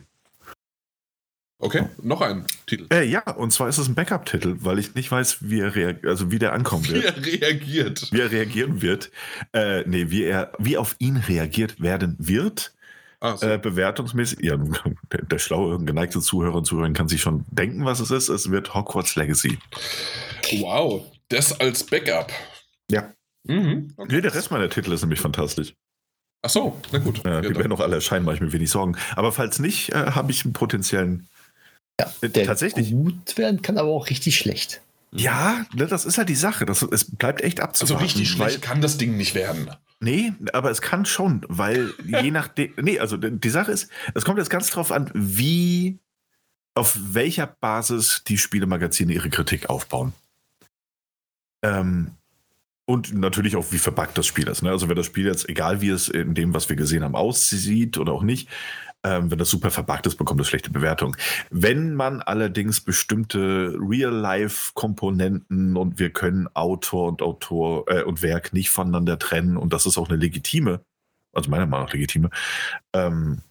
[1.59, 1.85] okay.
[2.03, 2.87] noch ein Titel.
[2.91, 6.07] Äh, ja, und zwar ist es ein Backup-Titel, weil ich nicht weiß, wie er reag
[6.07, 7.05] also wie der ankommen Wie wird.
[7.05, 8.09] er reagiert.
[8.13, 9.11] Wie er reagieren wird.
[9.53, 12.73] Äh, nee, wie er, wie auf ihn reagiert werden wird.
[13.21, 13.47] So.
[13.47, 14.57] Äh, bewertungsmäßig, ja,
[15.13, 18.29] der, der schlaue, geneigte Zuhörer und Zuhörerin kann sich schon denken, was es ist.
[18.29, 19.59] Es wird Hogwarts Legacy.
[20.61, 22.33] wow, das als Backup.
[22.91, 23.13] Ja.
[23.45, 23.93] Mhm.
[23.97, 24.15] Okay.
[24.17, 25.75] Nee, der Rest meiner Titel ist nämlich fantastisch.
[26.43, 27.25] Ach so, na gut.
[27.25, 28.97] Äh, Ja, die dann- werden auch alle erscheinen, mache ich mir wenig Sorgen.
[29.17, 31.27] Aber falls nicht, äh, habe ich einen potenziellen.
[32.01, 32.93] Ja, Äh, der tatsächlich.
[32.93, 34.81] gut werden kann, aber auch richtig schlecht.
[35.11, 36.67] Ja, ne, das ist halt die Sache.
[36.67, 38.05] Das, es bleibt echt also abzuwarten.
[38.05, 39.71] richtig weil- schlecht kann das Ding nicht werden.
[40.01, 42.73] Nee, aber es kann schon, weil je nachdem.
[42.81, 45.99] Nee, also die Sache ist, es kommt jetzt ganz drauf an, wie,
[46.75, 50.13] auf welcher Basis die Spielemagazine ihre Kritik aufbauen.
[51.63, 52.13] Ähm,
[52.85, 54.63] und natürlich auch, wie verbuggt das Spiel ist.
[54.63, 54.71] Ne?
[54.71, 57.99] Also, wenn das Spiel jetzt, egal wie es in dem, was wir gesehen haben, aussieht
[57.99, 58.49] oder auch nicht,
[59.05, 61.17] ähm, wenn das super verbuggt ist, bekommt es schlechte Bewertung.
[61.51, 68.71] Wenn man allerdings bestimmte Real-Life-Komponenten und wir können Autor und Autor äh, und Werk nicht
[68.71, 70.81] voneinander trennen und das ist auch eine legitime,
[71.33, 72.31] also meiner Meinung nach legitime,
[72.93, 73.43] ähm,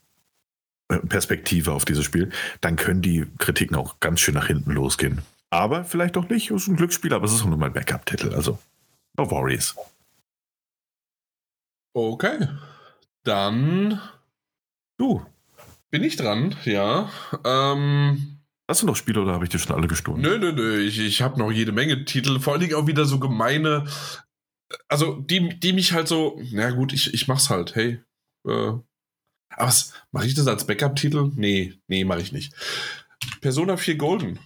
[0.90, 2.30] äh, Perspektive auf dieses Spiel,
[2.62, 5.22] dann können die Kritiken auch ganz schön nach hinten losgehen.
[5.50, 8.60] Aber vielleicht auch nicht, ist ein Glücksspiel, aber es ist auch nur mein Backup-Titel, also
[9.18, 9.76] no worries.
[11.94, 12.50] Okay.
[13.24, 14.00] Dann
[14.98, 15.24] Du,
[15.89, 17.10] bin ich dran, ja.
[17.45, 20.21] Ähm, hast du noch Spiele oder habe ich dir schon alle gestohlen?
[20.21, 20.80] nö, nö, nö.
[20.80, 22.39] Ich, ich habe noch jede Menge Titel.
[22.39, 23.86] Vor allen Dingen auch wieder so gemeine.
[24.88, 26.41] Also, die, die mich halt so.
[26.52, 27.76] Na gut, ich, ich mach's halt.
[27.76, 28.00] Hey.
[28.45, 28.73] Äh,
[29.50, 29.73] aber
[30.12, 31.32] mache ich das als Backup-Titel?
[31.36, 32.54] Nee, nee, mache ich nicht.
[33.41, 34.39] Persona 4 Golden äh,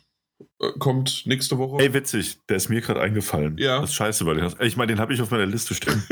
[0.79, 1.83] kommt nächste Woche.
[1.83, 3.57] Ey, witzig, der ist mir gerade eingefallen.
[3.57, 3.81] Ja.
[3.81, 6.03] Das ist scheiße, weil den hast, ich meine, den habe ich auf meiner Liste stehen.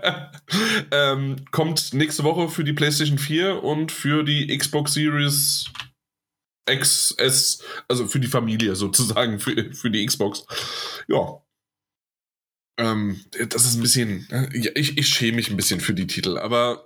[0.90, 5.70] ähm, kommt nächste Woche für die PlayStation 4 und für die Xbox Series
[6.68, 10.44] XS, also für die Familie sozusagen, für, für die Xbox.
[11.08, 11.42] Ja.
[12.78, 14.28] Ähm, das ist ein bisschen.
[14.30, 16.85] äh, Ich, ich schäme mich ein bisschen für die Titel, aber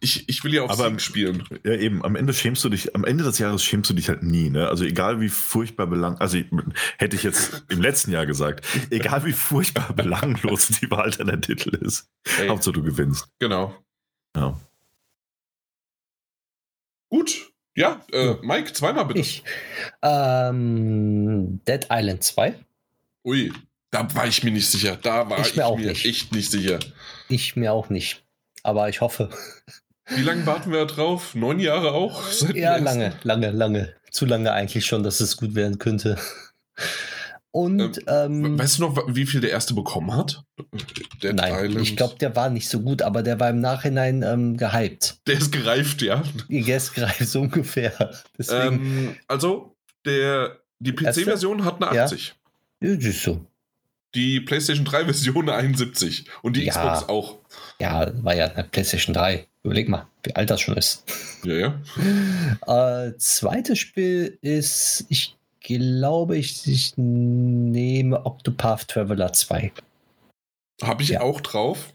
[0.00, 1.44] ich, ich will ja auch Aber- Sieg spielen.
[1.64, 4.22] Ja, eben, am Ende schämst du dich, am Ende des Jahres schämst du dich halt
[4.22, 4.68] nie, ne?
[4.68, 6.46] Also egal wie furchtbar belang, also ich,
[6.98, 11.70] hätte ich jetzt im letzten Jahr gesagt, egal wie furchtbar belanglos die Wahl deiner Titel
[11.76, 12.08] ist.
[12.38, 13.28] Ey, Hauptsache du gewinnst.
[13.38, 13.76] genau.
[14.36, 14.58] Ja.
[17.08, 17.50] Gut.
[17.76, 19.20] Ja, äh, Mike, zweimal bitte.
[19.20, 19.42] Ich.
[20.02, 22.54] Ähm, Dead Island 2.
[23.24, 23.52] Ui,
[23.90, 24.96] da war ich mir nicht sicher.
[24.96, 26.04] Da war Ich ich, mir auch mir nicht.
[26.04, 26.78] echt nicht sicher.
[27.28, 28.24] Ich mir auch nicht.
[28.62, 29.30] Aber ich hoffe.
[30.14, 31.34] Wie lange warten wir da drauf?
[31.34, 32.22] Neun Jahre auch?
[32.54, 32.84] Ja, ersten?
[32.84, 33.94] lange, lange, lange.
[34.10, 36.18] Zu lange eigentlich schon, dass es gut werden könnte.
[37.52, 40.44] Und ähm, Weißt du noch, wie viel der erste bekommen hat?
[41.22, 41.80] Dead nein, Island.
[41.86, 45.18] ich glaube, der war nicht so gut, aber der war im Nachhinein ähm, gehypt.
[45.26, 46.22] der ist gereift, ja.
[46.48, 47.92] Yes, greift so ungefähr.
[48.38, 48.74] Deswegen,
[49.08, 52.04] Ähm, also, der, die PC-Version hat eine Ja.
[52.04, 52.34] 80.
[52.82, 52.90] ja.
[52.90, 53.44] ist so.
[54.14, 56.26] Die PlayStation 3-Version eine 71.
[56.42, 56.72] Und die Ja.
[56.72, 57.38] Xbox auch.
[57.80, 59.46] Ja, war ja eine PlayStation 3.
[59.62, 61.04] Überleg mal, wie alt das schon ist.
[61.44, 61.80] Ja, ja.
[63.06, 69.72] Äh, zweites Spiel ist, ich glaube, ich, ich nehme Octopath Traveler 2.
[70.82, 71.20] Habe ich Ja.
[71.22, 71.92] auch drauf.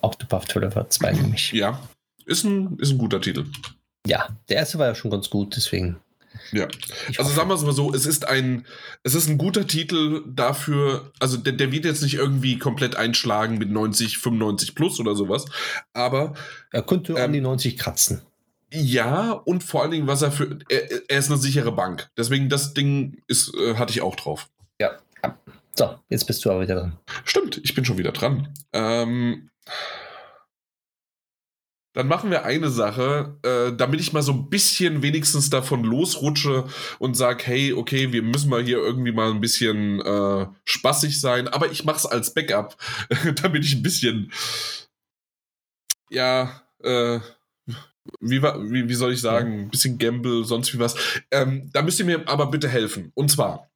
[0.00, 1.52] Octopath Traveler 2 nämlich.
[1.52, 1.80] Ja.
[2.26, 3.46] Ist ein, ist ein guter Titel.
[4.06, 5.96] Ja, der erste war ja schon ganz gut, deswegen.
[6.52, 6.68] Ja.
[7.18, 8.66] Also sagen wir es mal so, es ist ein,
[9.02, 13.58] es ist ein guter Titel dafür, also der, der wird jetzt nicht irgendwie komplett einschlagen
[13.58, 15.44] mit 90, 95 plus oder sowas,
[15.92, 16.34] aber
[16.72, 18.22] er könnte ähm, an die 90 kratzen.
[18.72, 22.10] ja und vor allen Dingen, was er für, er, er ist eine sichere Bank.
[22.16, 24.48] Deswegen das Ding ist, äh, hatte ich auch drauf.
[24.80, 24.92] Ja.
[25.22, 25.38] ja.
[25.76, 26.98] So, jetzt bist du aber wieder dran.
[27.24, 28.48] Stimmt, ich bin schon wieder dran.
[28.72, 29.50] Ähm,
[31.94, 36.66] dann machen wir eine Sache, äh, damit ich mal so ein bisschen wenigstens davon losrutsche
[36.98, 41.48] und sage, hey, okay, wir müssen mal hier irgendwie mal ein bisschen äh, spaßig sein,
[41.48, 42.76] aber ich mache es als Backup,
[43.42, 44.32] damit ich ein bisschen,
[46.10, 47.20] ja, äh,
[48.20, 50.96] wie, wie, wie soll ich sagen, ein bisschen Gamble, sonst wie was.
[51.30, 53.12] Ähm, da müsst ihr mir aber bitte helfen.
[53.14, 53.70] Und zwar,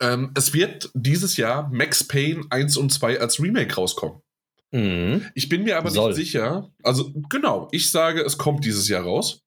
[0.00, 4.22] ähm, es wird dieses Jahr Max Payne 1 und 2 als Remake rauskommen.
[4.70, 5.24] Mhm.
[5.34, 6.08] Ich bin mir aber Soll.
[6.10, 6.70] nicht sicher.
[6.82, 9.40] Also, genau, ich sage, es kommt dieses Jahr raus.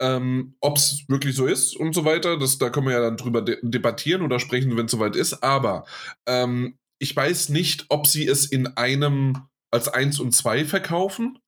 [0.00, 3.16] Ähm, Ob es wirklich so ist und so weiter, das, da können wir ja dann
[3.16, 5.42] drüber de debattieren oder sprechen, wenn es soweit ist.
[5.44, 5.84] Aber
[6.26, 11.38] ähm, ich weiß nicht, ob sie es in einem als 1 und 2 verkaufen,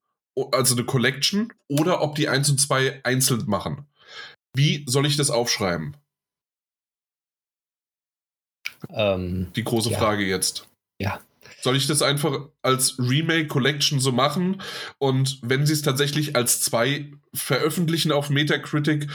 [0.52, 3.86] also eine Collection, oder ob die 1 und 2 einzeln machen.
[4.56, 5.96] Wie soll ich das aufschreiben?
[8.90, 9.98] Ähm, Die große Ja.
[9.98, 10.68] Frage jetzt.
[11.00, 11.20] Ja.
[11.64, 14.60] Soll ich das einfach als Remake Collection so machen?
[14.98, 19.08] Und wenn sie es tatsächlich als zwei veröffentlichen auf Metacritic,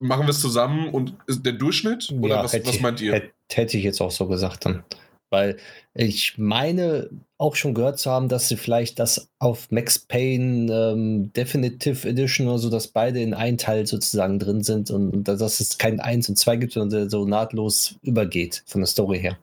[0.00, 2.10] machen wir es zusammen und ist der Durchschnitt?
[2.10, 3.12] Oder ja, was, was meint ihr?
[3.12, 4.82] Hätte, hätte ich jetzt auch so gesagt dann.
[5.30, 5.56] Weil
[5.94, 11.32] ich meine auch schon gehört zu haben, dass sie vielleicht das auf Max Payne ähm,
[11.32, 15.60] Definitive Edition oder so, dass beide in einen Teil sozusagen drin sind und dass dass
[15.60, 19.38] es kein 1 und 2 gibt, sondern der so nahtlos übergeht von der Story her.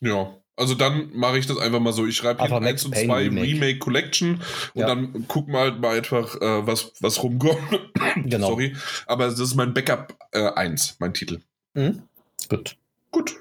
[0.00, 0.34] Ja.
[0.56, 2.06] Also dann mache ich das einfach mal so.
[2.06, 3.46] Ich schreibe hier Einfach 1 Max und Payne 2 Remake.
[3.48, 3.78] Remake.
[3.80, 4.40] Collection
[4.74, 4.86] und Ja.
[4.86, 7.58] dann gucken wir halt mal einfach, äh, was, was rumkommt.
[8.24, 8.48] Genau.
[8.50, 8.76] Sorry.
[9.06, 11.40] Aber das ist mein Backup äh, 1, mein Titel.
[11.74, 12.02] Mhm.
[12.48, 12.76] Gut.
[13.10, 13.40] Gut.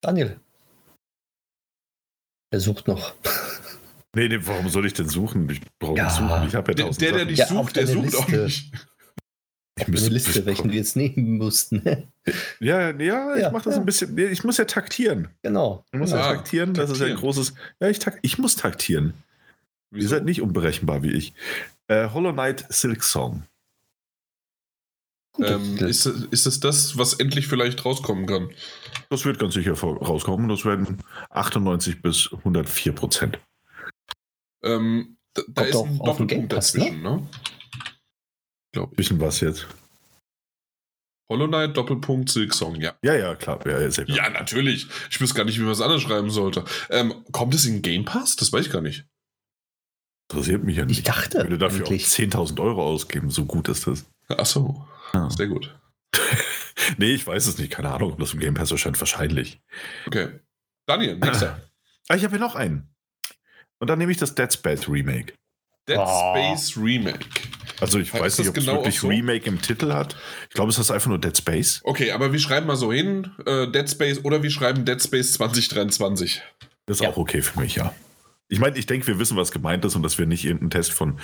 [0.00, 0.40] Daniel.
[2.50, 3.14] Er sucht noch.
[4.16, 5.48] Nee, nee, warum soll ich denn suchen?
[5.50, 6.04] Ich brauche Ja.
[6.06, 6.48] nicht suchen.
[6.48, 8.44] Ich habe ja Der, tausend der, der nicht Ja, sucht, der sucht auch Liste.
[8.44, 8.72] nicht.
[9.76, 11.82] Ich Eine müsste- Liste, welchen wir jetzt nehmen mussten.
[12.60, 13.80] Ja, ja, ich Ja, mache das ja.
[13.80, 14.16] ein bisschen.
[14.18, 15.28] Ich muss ja taktieren.
[15.42, 15.84] genau.
[15.92, 16.22] Ich muss genau.
[16.22, 16.74] ja taktieren.
[16.74, 17.54] Das ist ja ein großes.
[17.80, 19.14] Ja, ich, tak, ich muss taktieren.
[19.92, 20.08] Ihr Wieso?
[20.10, 21.32] seid nicht unberechenbar wie ich.
[21.88, 23.44] Äh, Hollow Knight Silk Song.
[25.38, 28.50] Ähm, ist, ist es das, was endlich vielleicht rauskommen kann?
[29.08, 30.48] Das wird ganz sicher rauskommen.
[30.48, 30.98] Das werden
[31.30, 33.38] 98 bis 104 Prozent.
[34.62, 37.26] Ähm, da da ist ein Doppelpunkt Pass, dazwischen, ne?
[38.72, 38.96] Glaube ich.
[38.96, 39.66] Bisschen was jetzt.
[41.30, 42.94] Hollow Knight, Doppelpunkt, Silksong, ja.
[43.04, 43.60] Ja, ja, klar.
[43.66, 44.16] Ja, ja, sehr klar.
[44.18, 44.88] Ja, natürlich.
[45.10, 46.64] Ich wüsste gar nicht, wie man es anders schreiben sollte.
[46.90, 48.34] Ähm, kommt es in Game Pass?
[48.36, 49.04] Das weiß ich gar nicht.
[50.28, 50.98] Interessiert mich ja nicht.
[50.98, 52.06] Ich dachte Ich würde dafür auch eigentlich.
[52.06, 53.30] 10.000 Euro ausgeben.
[53.30, 54.06] So gut ist das.
[54.28, 55.30] Ach so, Ja.
[55.30, 55.76] sehr gut.
[56.98, 57.70] nee, ich weiß es nicht.
[57.70, 58.98] Keine Ahnung, ob das im Game Pass erscheint.
[59.00, 59.60] Wahrscheinlich.
[60.06, 60.40] Okay.
[60.86, 61.60] Daniel, nächster.
[62.08, 62.92] Ah, ich habe hier noch einen.
[63.78, 65.32] Und dann nehme ich das Dead Space Remake.
[65.88, 66.34] Dead Oh.
[66.34, 67.24] Space Remake.
[67.80, 69.08] Also ich weiß nicht, ob es genau wirklich auch so?
[69.08, 70.16] Remake im Titel hat.
[70.48, 71.80] Ich glaube, es heißt einfach nur Dead Space.
[71.84, 75.32] Okay, aber wir schreiben mal so hin, äh, Dead Space oder wir schreiben Dead Space
[75.34, 76.42] 2023.
[76.86, 77.10] Das ist Ja.
[77.10, 77.94] auch okay für mich, ja.
[78.48, 80.92] Ich meine, ich denke, wir wissen, was gemeint ist und dass wir nicht irgendeinen Test
[80.92, 81.18] von,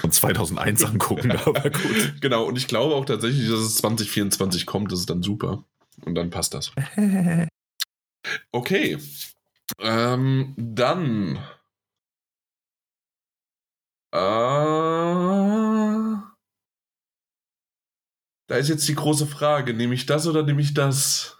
[0.00, 2.14] von 2001 angucken, aber gut.
[2.22, 5.64] Genau, und ich glaube auch tatsächlich, dass es 2024 kommt, das ist dann super.
[6.04, 6.72] Und dann passt das.
[8.52, 8.98] Okay.
[9.80, 11.38] Ähm, dann.
[14.14, 14.18] Äh,
[18.52, 21.38] da ist jetzt die große Frage: Nehme ich das oder nehme ich das?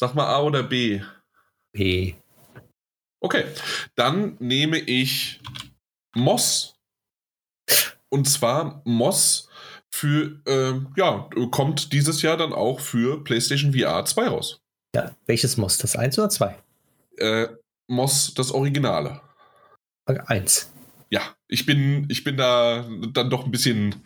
[0.00, 1.02] Sag mal A oder B.
[1.72, 2.14] B.
[3.22, 3.44] Okay,
[3.96, 5.42] dann nehme ich
[6.14, 6.74] Moss.
[8.08, 9.50] Und zwar Moss
[9.90, 14.62] für, ähm, ja, kommt dieses Jahr dann auch für PlayStation VR 2 raus.
[14.96, 15.76] Ja, welches Moss?
[15.76, 16.58] Das 1 oder 2?
[17.18, 17.48] Äh,
[17.88, 19.20] Moss, das Originale.
[20.06, 20.72] 1.
[21.10, 24.02] Ja, ich bin, ich bin da dann doch ein bisschen,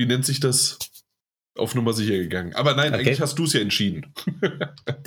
[0.00, 0.78] wie nennt sich das?
[1.58, 2.54] Auf Nummer sicher gegangen.
[2.54, 3.02] Aber nein, Okay.
[3.02, 4.14] eigentlich hast du es ja entschieden.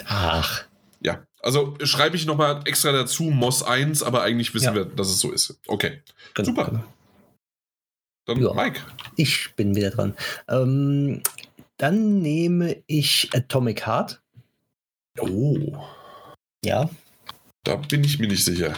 [0.06, 0.66] Ach,
[1.02, 4.76] Ja, also schreibe ich nochmal extra dazu Moss 1, aber eigentlich wissen Ja.
[4.76, 5.60] wir, dass es so ist.
[5.68, 6.02] Okay,
[6.36, 6.46] genau.
[6.50, 6.66] Super.
[6.66, 6.84] genau.
[8.28, 8.54] dann Ja.
[8.54, 8.82] Mike.
[9.18, 10.16] Ich bin wieder dran.
[10.48, 11.24] Ähm,
[11.78, 14.22] dann nehme ich Atomic Heart.
[15.20, 15.84] Oh,
[16.64, 16.90] Ja,
[17.64, 18.74] da bin ich mir nicht sicher.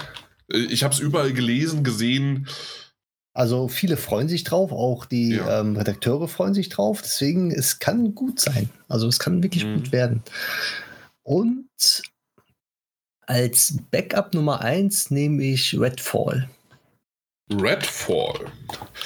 [0.51, 2.47] Äh, Ich habe es überall gelesen, gesehen.
[3.35, 5.59] Also viele freuen sich drauf, auch die Ja.
[5.61, 7.01] ähm, Redakteure freuen sich drauf.
[7.03, 8.69] Deswegen, es kann gut sein.
[8.87, 9.75] Also es kann wirklich Mhm.
[9.75, 10.23] gut werden.
[11.23, 11.67] Und
[13.27, 16.49] als Backup Nummer 1 nehme ich Redfall.
[17.51, 18.51] Redfall.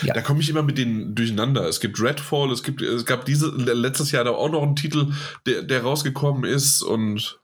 [0.02, 0.14] Ja.
[0.14, 1.68] Da komme ich immer mit denen durcheinander.
[1.68, 5.12] Es gibt Redfall, es gibt, es gab diese letztes Jahr da auch noch einen Titel,
[5.46, 7.40] der, der rausgekommen ist und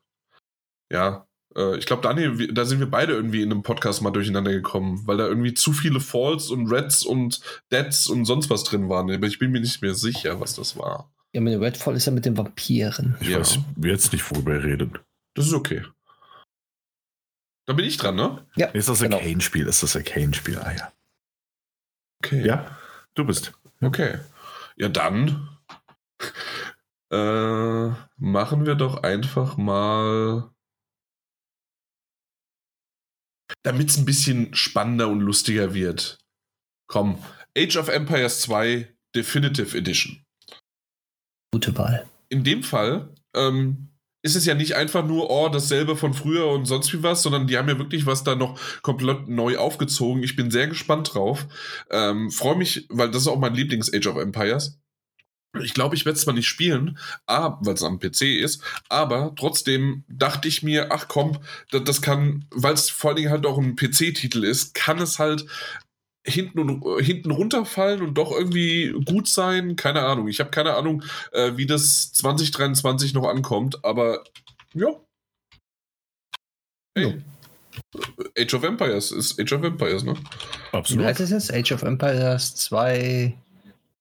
[0.92, 1.25] ja,
[1.78, 5.18] ich glaube, Daniel, da sind wir beide irgendwie in einem Podcast mal durcheinander gekommen, weil
[5.18, 7.40] da irgendwie zu viele Falls und Reds und
[7.72, 9.10] Deads und sonst was drin waren.
[9.12, 11.12] Aber ich bin mir nicht mehr sicher, was das war.
[11.34, 13.16] Ja, mit Redfall ist ja mit den Vampiren.
[13.20, 13.40] Ich Ja.
[13.40, 15.02] weiß jetzt nicht, worüber ihr redet.
[15.34, 15.84] Das ist okay.
[17.68, 18.46] Da bin ich dran, ne?
[18.56, 19.18] Ja, Ist das genau.
[19.18, 19.68] Arcane-Spiel?
[19.68, 20.60] Ist das Arcane-Spiel?
[20.60, 20.92] Ah ja.
[22.24, 22.46] Okay.
[22.46, 22.78] Ja,
[23.16, 23.54] du bist.
[23.82, 24.20] Okay.
[24.78, 25.50] Ja, dann
[27.12, 30.50] äh, machen wir doch einfach mal,
[33.66, 36.20] damit es ein bisschen spannender und lustiger wird.
[36.88, 37.18] Komm,
[37.58, 40.24] Age of Empires 2 Definitive Edition.
[41.52, 42.08] Gute Wahl.
[42.30, 43.90] In dem Fall ähm,
[44.22, 47.48] ist es ja nicht einfach nur, oh, dasselbe von früher und sonst wie was, sondern
[47.48, 50.22] die haben ja wirklich was da noch komplett neu aufgezogen.
[50.22, 51.48] Ich bin sehr gespannt drauf.
[51.90, 54.80] Ähm, Freue mich, weil das ist auch mein Lieblings-Age of Empires.
[55.64, 60.04] Ich glaube, ich werde es zwar nicht spielen, weil es am PC ist, aber trotzdem
[60.08, 61.38] dachte ich mir, ach komm,
[61.72, 65.20] das, das kann, weil es vor allen Dingen halt auch ein PC-Titel ist, kann es
[65.20, 65.46] halt
[66.26, 69.76] hinten, und, hinten runterfallen und doch irgendwie gut sein.
[69.76, 70.28] Keine Ahnung.
[70.28, 74.24] Ich habe keine Ahnung, äh, wie das 2023 noch ankommt, aber
[74.74, 74.90] ja.
[76.98, 77.22] Hey.
[78.38, 80.16] Age of Empires ist Age of Empires, ne?
[80.16, 81.06] Wie Absolut.
[81.06, 81.54] heißt es jetzt?
[81.54, 83.36] Age of Empires 2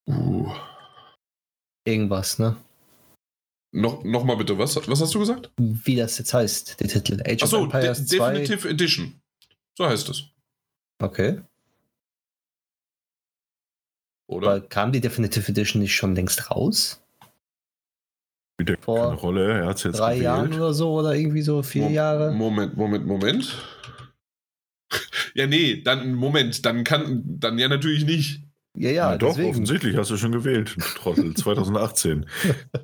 [0.07, 0.53] Uh.
[1.85, 2.57] Irgendwas, ne?
[3.73, 5.51] Noch, noch mal bitte, was, was hast du gesagt?
[5.57, 7.21] Wie das jetzt heißt, der Titel.
[7.27, 8.31] Age Achso, of Empires De 2.
[8.33, 9.21] Definitive Edition.
[9.77, 10.25] So heißt es,
[11.03, 11.41] Okay.
[14.31, 14.49] oder?
[14.53, 17.01] Aber kam die Definitive Edition nicht schon längst raus?
[18.65, 19.53] Ja vor keine Rolle.
[19.63, 20.25] Er hat es jetzt Drei gewählt.
[20.25, 22.33] Jahren oder so oder irgendwie so vier Mo- Jahre?
[22.33, 23.59] Moment, Moment, Moment.
[25.35, 28.44] ja, nee, dann, Moment, dann kann, dann ja natürlich nicht.
[28.77, 29.51] Ja, ja, Na doch, deswegen.
[29.51, 30.75] offensichtlich hast du schon gewählt.
[30.97, 32.27] Trottel, 2018.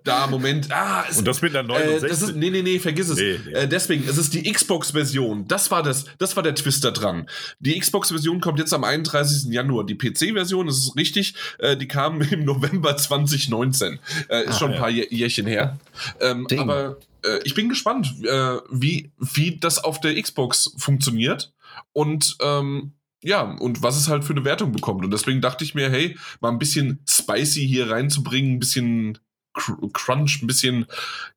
[0.04, 2.08] Da, Moment, ah, es, Und das mit einer äh, 69.
[2.08, 3.18] das ist, nee, nee, nee, vergiss es.
[3.18, 3.52] Nee, nee.
[3.52, 5.48] Äh, deswegen, es ist die Xbox-Version.
[5.48, 7.28] Das war das, das war der Twister dran.
[7.58, 9.52] Die Xbox-Version kommt jetzt am 31.
[9.52, 9.84] Januar.
[9.84, 13.98] Die PC-Version, das ist richtig, äh, die kam im November 2019.
[14.28, 14.80] Äh, ist Ah, schon ein ja.
[14.80, 15.76] paar Jä- Jährchen her.
[16.20, 21.52] Ähm, aber äh, ich bin gespannt, äh, wie, wie das auf der Xbox funktioniert.
[21.92, 25.04] Und ähm, ja, und was es halt für eine Wertung bekommt.
[25.04, 29.18] Und deswegen dachte ich mir, hey, mal ein bisschen spicy hier reinzubringen, ein bisschen
[29.54, 30.86] Cr- Crunch, ein bisschen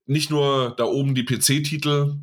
[0.05, 2.15] nicht nur da oben die PC-Titel,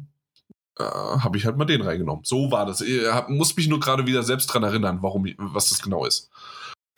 [0.79, 2.25] äh, habe ich halt mal den reingenommen.
[2.25, 2.81] So war das.
[2.81, 6.31] Ich hab, muss mich nur gerade wieder selbst dran erinnern, warum, was das genau ist.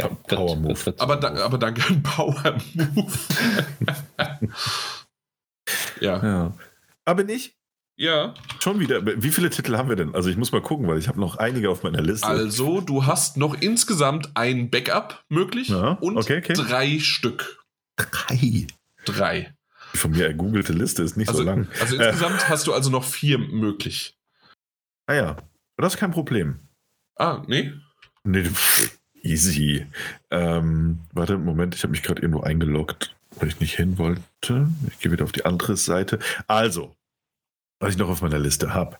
[0.00, 0.94] Ja, Power Move.
[0.98, 3.12] Aber, da, aber danke, ein Power Move.
[6.00, 6.22] ja.
[6.22, 6.52] Ja.
[7.04, 7.54] Aber nicht
[7.96, 8.34] Ja.
[8.60, 9.04] schon wieder.
[9.22, 10.14] Wie viele Titel haben wir denn?
[10.14, 12.26] Also ich muss mal gucken, weil ich habe noch einige auf meiner Liste.
[12.26, 16.54] Also, du hast noch insgesamt ein Backup möglich Ja, und okay, okay.
[16.54, 17.62] drei Stück.
[17.96, 18.66] drei.
[19.04, 19.54] Drei.
[19.92, 21.68] Die von mir ergoogelte Liste ist nicht Also, so lang.
[21.80, 22.08] also Äh.
[22.08, 24.16] insgesamt hast du also noch vier möglich.
[25.06, 25.36] Ah ja,
[25.76, 26.60] das ist kein Problem.
[27.16, 27.72] Ah, nee?
[28.24, 28.48] Nee,
[29.22, 29.86] easy.
[30.30, 34.68] Ähm, warte, Moment, ich habe mich gerade irgendwo eingeloggt, weil ich nicht hin wollte.
[34.88, 36.18] Ich gehe wieder auf die andere Seite.
[36.46, 36.94] Also,
[37.82, 38.96] was ich noch auf meiner Liste habe,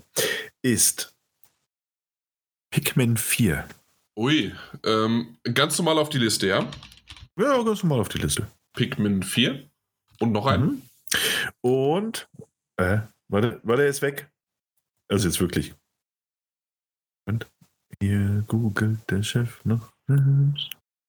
[0.61, 1.15] ist
[2.71, 3.69] Pikmin 4.
[4.17, 4.53] Ui.
[4.85, 6.69] Ähm, ganz normal auf die Liste, ja?
[7.39, 8.49] Ja, ganz normal auf die Liste.
[8.75, 9.71] Pikmin 4.
[10.19, 10.63] Und noch ein.
[10.63, 10.83] Mhm.
[11.61, 12.29] Und,
[12.77, 14.29] äh, warte, warte, er ist weg.
[15.09, 15.75] Also jetzt wirklich.
[17.27, 17.47] Und
[18.01, 19.93] hier googelt der Chef noch.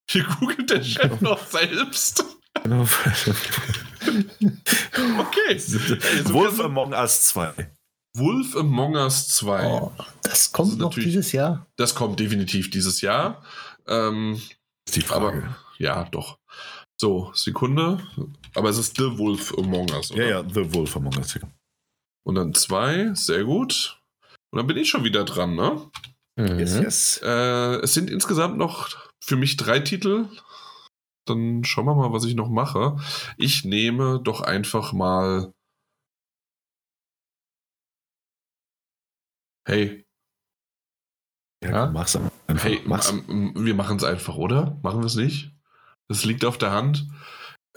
[0.07, 2.23] Hier googelt der Chef noch selbst.
[2.61, 2.87] Genau.
[5.19, 5.53] Okay.
[5.53, 7.53] Also Wolf Among Us 2.
[8.15, 9.65] Wolf Among Us 2.
[9.65, 11.65] Oh, das kommt Das ist noch dieses Jahr.
[11.77, 13.43] Das kommt definitiv dieses Jahr.
[13.87, 14.41] Ähm,
[14.87, 15.25] Ist die Frage.
[15.25, 16.37] aber ja, doch.
[16.99, 17.99] So, Sekunde.
[18.55, 20.11] Aber es ist The Wolf Among Us.
[20.11, 20.23] Oder?
[20.23, 21.39] ja, ja, The Wolf Among Us.
[22.25, 23.99] Und dann zwei, sehr gut.
[24.51, 25.81] Und dann bin ich schon wieder dran, ne?
[26.35, 26.59] Mhm.
[26.59, 27.21] Yes, yes.
[27.23, 28.89] Äh, es sind insgesamt noch
[29.19, 30.27] für mich drei Titel.
[31.25, 32.97] Dann schauen wir mal, was ich noch mache.
[33.37, 35.53] Ich nehme doch einfach mal.
[39.65, 40.05] Hey,
[41.63, 41.85] Ja, Ja?
[41.87, 42.31] mach's einfach.
[42.63, 43.09] hey, mach's.
[43.11, 44.77] ähm, wir machen es einfach, oder?
[44.83, 45.51] Machen wir es nicht?
[46.09, 47.07] Das liegt auf der Hand.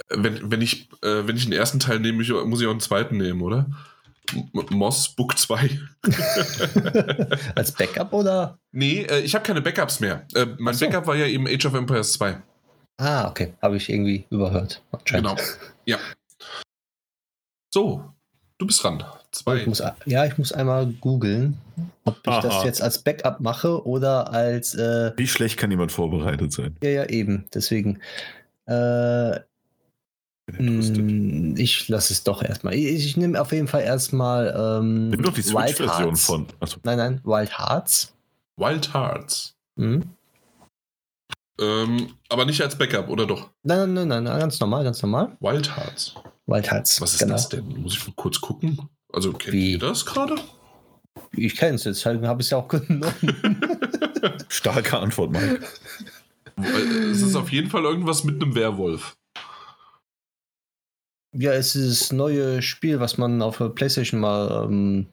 [0.08, 2.72] Äh, Wenn, wenn, ich, äh, wenn ich den ersten Teil nehme, ich- muss ich auch
[2.72, 3.66] einen zweiten nehmen, oder?
[4.32, 5.78] M Moss Book 2.
[7.54, 8.58] Als Backup oder?
[8.72, 10.26] Nee, äh, ich habe keine Backups mehr.
[10.34, 10.84] Äh, mein so.
[10.84, 12.42] Backup war ja eben Age of Empires 2.
[12.98, 13.52] Ah, okay.
[13.60, 14.82] Habe ich irgendwie überhört.
[14.90, 15.28] Anscheinend.
[15.36, 15.42] Genau.
[15.84, 15.98] Ja.
[17.72, 18.04] So,
[18.58, 19.04] du bist dran.
[19.32, 19.56] Zwei.
[19.58, 21.58] Ich muss, ja, ich muss einmal googeln,
[22.04, 22.40] ob ich Aha.
[22.40, 24.74] das jetzt als Backup mache oder als.
[24.74, 26.74] Äh, Wie schlecht kann jemand vorbereitet sein?
[26.82, 27.44] ja, ja, eben.
[27.52, 28.00] Deswegen.
[28.66, 29.40] Äh,
[30.52, 32.74] mh, ich lasse es doch erstmal.
[32.74, 34.54] Ich, ich nehme auf jeden Fall erstmal.
[34.56, 36.46] Ähm, Nimm doch die Switch-Version von.
[36.60, 38.14] Achso, Nein, nein, Wild Hearts.
[38.56, 39.54] Wild Hearts.
[39.74, 40.04] Mhm.
[41.58, 43.50] Ähm, aber nicht als Backup, oder doch?
[43.62, 45.36] Nein, nein, nein, nein, ganz normal, ganz normal.
[45.40, 46.14] Wild Hearts.
[46.46, 47.00] Wild Hearts.
[47.00, 47.32] Was ist genau.
[47.32, 47.66] das denn?
[47.80, 48.88] Muss ich mal kurz gucken?
[49.12, 49.72] Also, kennt Wie?
[49.72, 50.36] ihr das gerade?
[51.32, 53.14] Ich kenne es, deshalb habe ich es ja auch genommen.
[54.48, 55.60] starke Antwort, Mike.
[56.56, 59.16] Weil Es ist auf jeden Fall irgendwas mit einem Werwolf.
[61.32, 65.06] ja, es ist das neue Spiel, was man auf der PlayStation mal, ähm,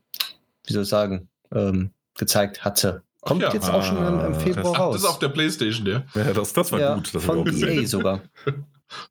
[0.65, 3.03] wie soll ich sagen, ähm, gezeigt hatte.
[3.25, 3.53] Kommt ja.
[3.53, 4.95] jetzt auch schon im, im Februar das- Ach, raus.
[4.95, 6.05] das ist auf der Playstation, der.
[6.13, 7.13] Ja, das, das war ja, gut.
[7.13, 8.21] Das von EA sogar.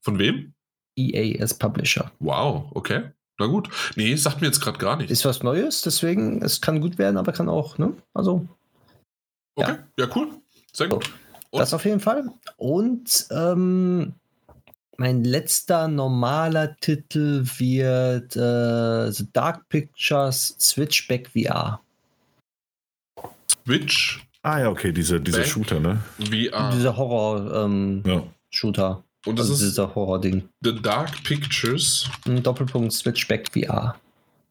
[0.01, 0.53] Von wem?
[0.97, 2.13] EA als Publisher.
[2.21, 3.11] Wow, okay.
[3.39, 3.69] Na gut.
[3.97, 5.11] Nee, sagt mir jetzt gerade gar nichts.
[5.11, 7.95] Ist was Neues, deswegen, es kann gut werden, aber kann auch, ne?
[8.15, 8.47] Also,
[9.55, 10.29] Okay, ja, cool.
[10.73, 11.11] Sehr gut.
[11.51, 11.61] Und?
[11.61, 12.31] das auf jeden Fall.
[12.57, 14.15] Und ähm,
[14.97, 21.81] mein letzter normaler Titel wird äh, The Dark Pictures Switchback VR.
[23.65, 25.47] Switch Ah ja, okay, diese, diese Back.
[25.47, 26.03] Shooter, ne?
[26.19, 26.73] VR.
[26.73, 28.83] Dieser Horror-Shooter.
[28.83, 29.05] Ja.
[29.25, 30.49] Und das also ist dieser Horror-Ding.
[30.63, 33.95] The Dark Pictures Ein Doppelpunkt Switchback VR.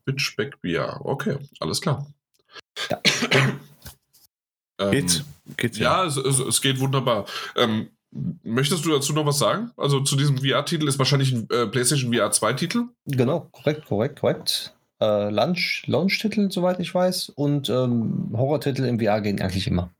[0.03, 1.05] Switchback VR.
[1.05, 2.07] Okay, alles klar.
[2.89, 3.01] Ja.
[4.79, 5.25] ähm, Geht's?
[5.57, 7.25] Geht's Ja, es, es, es geht wunderbar.
[7.57, 7.89] Ähm,
[8.43, 9.71] möchtest du dazu noch was sagen?
[9.75, 12.85] Also zu diesem VR-Titel ist wahrscheinlich ein äh, PlayStation VR 2-Titel.
[13.07, 14.73] Genau, korrekt, korrekt, korrekt.
[15.01, 17.29] Äh, Launch- Launch-Titel, soweit ich weiß.
[17.29, 19.91] Und ähm, Horror-Titel im VR gehen eigentlich immer.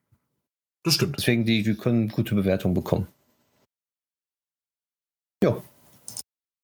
[0.83, 1.17] Das stimmt.
[1.17, 3.07] Deswegen, die, die können gute Bewertungen bekommen.
[5.43, 5.61] Ja.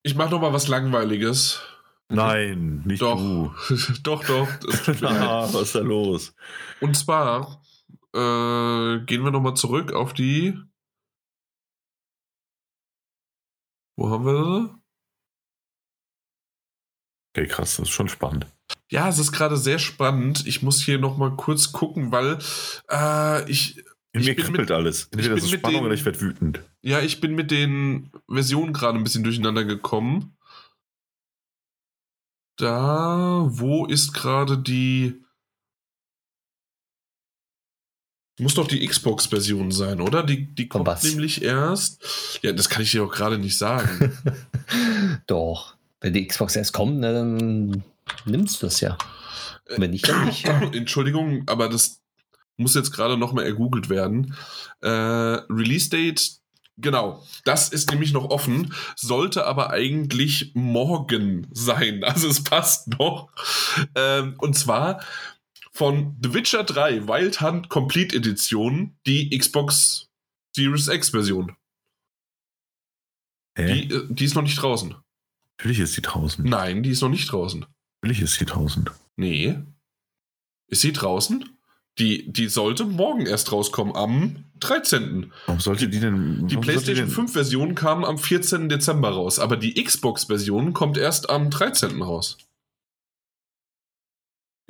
[0.04, 1.62] Ich mache noch mal was Langweiliges.
[2.10, 3.18] Nein, nicht Doch.
[3.20, 3.52] du.
[4.04, 4.48] doch, doch.
[5.02, 6.34] Ah, was ist da los?
[6.80, 7.62] Und zwar
[8.14, 10.58] äh, gehen wir noch mal zurück auf die.
[13.98, 14.77] Wo haben wir sie?
[17.38, 18.48] Okay, krass, das ist schon spannend.
[18.90, 20.48] Ja, es ist gerade sehr spannend.
[20.48, 22.40] Ich muss hier noch mal kurz gucken, weil
[22.90, 23.78] äh, ich
[24.12, 25.04] In Ich mir bin kribbelt mit- alles.
[25.12, 26.62] Entweder bin ist Spannung den- oder ich werde wütend.
[26.82, 30.36] Ja, ich bin mit den Versionen gerade ein bisschen durcheinander gekommen.
[32.58, 35.22] Da, wo ist gerade die.
[38.40, 40.24] Muss doch die Xbox-Version sein, oder?
[40.24, 42.40] Die, die kommt nämlich erst.
[42.42, 44.18] Ja, das kann ich dir doch gerade nicht sagen.
[45.28, 45.77] Doch.
[46.08, 47.84] Wenn die Xbox erst kommt, ne, dann
[48.24, 48.98] nimmst du das ja.
[49.76, 50.46] Wenn nicht, dann nicht.
[50.74, 52.02] Entschuldigung, aber das
[52.56, 54.34] muss jetzt gerade nochmal ergoogelt werden.
[54.82, 56.40] Äh, Release Date
[56.80, 62.04] Genau, das ist nämlich noch offen, sollte aber eigentlich morgen sein.
[62.04, 63.32] Also es passt noch.
[63.96, 65.04] Ähm, und zwar
[65.74, 70.08] von The Witcher 3 Wild Hunt Complete Edition, die Xbox
[70.56, 71.58] Series X Version.
[73.58, 74.96] Die, äh, die ist noch nicht draußen.
[75.58, 76.46] Natürlich ist die draußen.
[76.46, 77.66] Nein, die ist noch nicht draußen.
[78.02, 78.90] Natürlich ist die draußen.
[79.16, 79.58] Nee.
[80.70, 81.50] Ist sie draußen?
[81.98, 85.32] Die, die sollte morgen erst rauskommen, am 13.
[85.48, 86.48] Warum sollte die denn.
[86.48, 88.70] Die PlayStation denn- 5 Version kam am 14.
[88.70, 92.04] Dezember raus, aber die Xbox Version kommt erst am 13.
[92.04, 92.38] raus.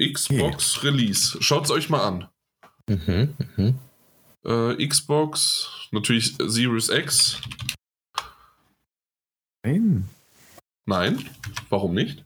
[0.01, 1.37] Xbox Release.
[1.41, 2.29] Schaut's euch mal an.
[2.87, 3.79] Mhm, mhm.
[4.45, 7.41] Äh, Xbox, natürlich Series X.
[9.65, 10.07] Nein.
[10.87, 11.23] Nein.
[11.69, 12.25] Warum nicht?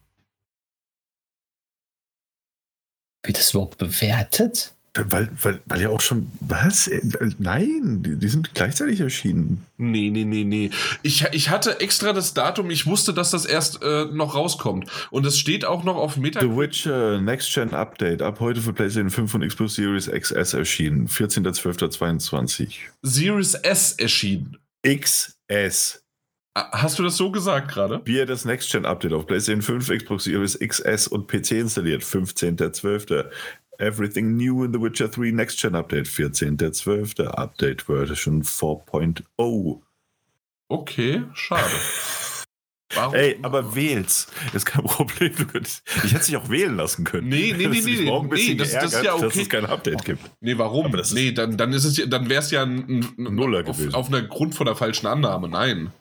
[3.24, 4.74] Wird das überhaupt bewertet?
[4.93, 6.30] Weil, weil, weil ja auch schon.
[6.41, 6.91] Was?
[7.39, 9.66] Nein, die, die sind gleichzeitig erschienen.
[9.78, 10.70] Nee, nee, nee, nee.
[11.01, 14.91] Ich, ich hatte extra das Datum, ich wusste, dass das erst äh, noch rauskommt.
[15.09, 16.41] Und es steht auch noch auf Meta.
[16.41, 21.07] The Witcher Next Gen Update ab heute für PlayStation 5 und Xbox Series XS erschienen.
[21.07, 22.74] 14.12.22.
[23.01, 24.57] Series S erschienen.
[24.86, 26.03] XS.
[26.56, 28.02] Hast du das so gesagt gerade?
[28.04, 32.04] Wie er das Next Gen Update auf PlayStation 5, Xbox Series XS und PC installiert.
[32.04, 33.26] 15.12.
[33.78, 36.08] Everything new in The Witcher 3 Next Gen Update.
[36.08, 37.26] 14.12.
[37.26, 39.82] Update Version 4.0.
[40.68, 41.64] Okay, schade.
[42.93, 43.16] Warum?
[43.16, 44.28] Ey, aber wähl's.
[44.54, 45.34] Ist kein Problem.
[45.34, 47.30] Könntest- Ich hätte dich auch wählen lassen können.
[47.30, 49.41] Nee, nee, nee, nee, morgen ein bisschen nee, das- das ist geärgert, ja dass okay.
[49.43, 50.32] es kein Update gibt.
[50.41, 50.88] Nee, warum?
[50.88, 53.36] Aber das ist- nee, dann, dann ist es ja- dann wäre es ja ein, ein,
[53.36, 53.95] Nuller auf, gewesen.
[53.95, 55.47] auf einer Grund von der falschen Annahme.
[55.47, 55.93] Nein.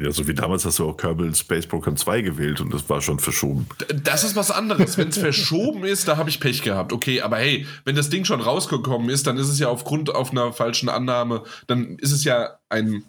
[0.00, 3.00] Ja, so wie damals hast du auch Kerbal Space Program 2 gewählt und das war
[3.00, 3.68] schon verschoben.
[4.02, 4.98] Das ist was anderes.
[4.98, 6.92] Wenn es verschoben ist, da habe ich Pech gehabt.
[6.92, 10.32] Okay, aber hey, wenn das Ding schon rausgekommen ist, dann ist es ja aufgrund auf
[10.32, 13.04] einer falschen Annahme, dann ist es ja ein.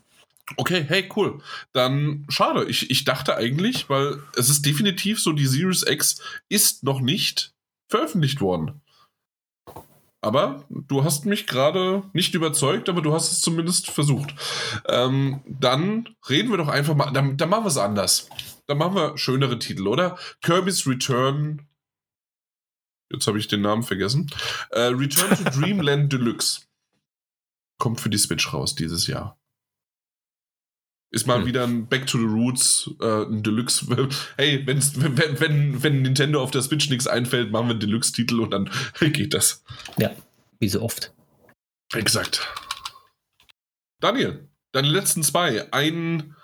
[0.58, 1.42] Okay, hey, cool.
[1.74, 2.66] Dann schade.
[2.66, 7.52] Ich, ich dachte eigentlich, weil es ist definitiv so, die Series X ist noch nicht
[7.88, 8.82] veröffentlicht worden.
[10.26, 14.34] Aber du hast mich gerade nicht überzeugt, aber du hast es zumindest versucht.
[14.88, 18.28] Ähm, dann reden wir doch einfach mal, dann, dann machen wir es anders.
[18.66, 20.18] Dann machen wir schönere Titel, oder?
[20.42, 21.68] Kirby's Return.
[23.12, 24.32] Jetzt habe ich den Namen vergessen.
[24.72, 26.62] Äh, Return to Dreamland Deluxe.
[27.78, 29.38] Kommt für die Switch raus dieses Jahr.
[31.16, 31.46] Ist mal Hm.
[31.46, 33.86] wieder ein Back to the Roots, äh, ein Deluxe.
[34.38, 38.42] Hey, wenn's, wenn, wenn, wenn Nintendo auf der Switch nichts einfällt, machen wir einen Deluxe-Titel
[38.42, 39.64] und dann geht das.
[39.98, 40.12] Ja,
[40.60, 41.14] wie so oft.
[41.94, 42.46] Exakt.
[44.02, 45.72] Daniel, deine letzten zwei.
[45.72, 46.36] Ein,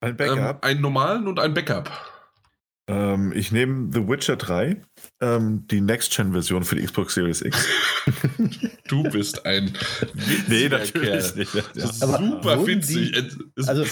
[0.00, 1.88] Ein ähm, einen normalen und ein Backup.
[2.92, 4.82] Ähm, ich nehme The Witcher 3,
[5.20, 7.66] ähm, die Next-Gen-Version für die Xbox Series X.
[8.88, 9.72] Du bist ein
[10.48, 11.32] witziger Kerl.
[11.36, 11.54] nicht.
[11.76, 13.12] Das ist Aber super wurden witzig.
[13.12, 13.84] die- Also,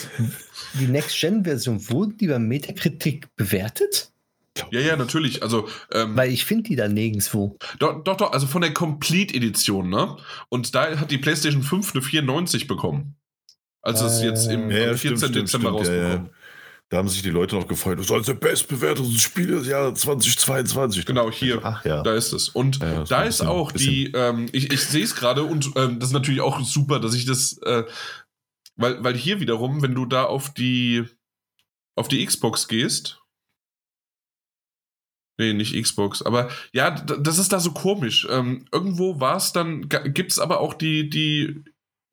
[0.80, 4.10] die Next-Gen-Version, wurden die bei Metakritik bewertet?
[4.72, 5.42] ja, ja, natürlich.
[5.44, 7.56] Also, ähm, Weil ich finde die da nirgendwo.
[7.78, 10.16] doch, doch, doch, also von der Complete-Edition, ne?
[10.48, 13.14] Und da hat die PlayStation 5 eine 94 bekommen.
[13.82, 15.16] Als es Äh, jetzt im Ja, ja, am 14.
[15.18, 16.28] stimmt, Dezember stimmt, ja, ja.
[16.90, 17.98] Da haben sich die Leute noch gefreut.
[17.98, 21.04] Das ist der bestbewertete Spiel des Jahres 2022.
[21.04, 21.60] Genau, hier.
[21.62, 22.02] Ach ja.
[22.02, 22.48] Da ist es.
[22.48, 26.08] Und Ja, da ist auch die, ähm, ich, ich sehe es gerade und ähm, das
[26.08, 27.84] ist natürlich auch super, dass ich das, äh,
[28.76, 31.04] weil, weil hier wiederum, wenn du da auf die,
[31.94, 33.20] auf die Xbox gehst,
[35.38, 38.26] nee, nicht Xbox, aber ja, das ist da so komisch.
[38.30, 41.64] Ähm, irgendwo war es dann, gibt es aber auch die, die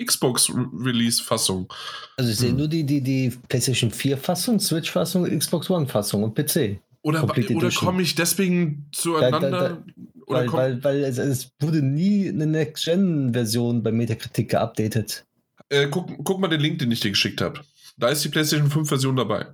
[0.04, 1.72] Xbox-Release-Fassung.
[2.18, 2.58] Also ich sehe Hm.
[2.58, 6.80] nur die, die, die PlayStation 4-Fassung, Switch-Fassung, Xbox One-Fassung und PC.
[7.02, 9.84] Oder, oder komme ich deswegen zueinander?
[10.26, 15.24] oder Weil, komm, weil, weil es, es wurde nie eine Next-Gen-Version bei Metakritik geupdatet.
[15.70, 17.62] äh, guck, guck mal den Link, den ich dir geschickt habe.
[17.98, 19.46] Da ist die PlayStation 5-Version dabei.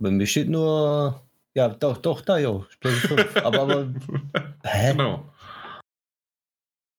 [0.00, 1.22] Bei mir steht nur,
[1.54, 3.36] ja, doch, doch, da, jo, PlayStation 5.
[3.44, 3.94] aber, aber,
[4.64, 4.92] hä?
[4.92, 5.30] Genau.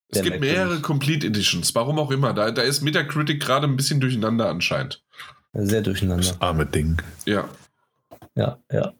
[0.09, 2.33] Es gibt mehrere Complete Editions, warum auch immer.
[2.33, 5.03] Da, da ist Metacritic gerade ein bisschen durcheinander anscheinend.
[5.53, 6.23] Sehr durcheinander.
[6.27, 7.01] Das arme Ding.
[7.25, 7.49] Ja.
[8.35, 8.93] Ja, ja.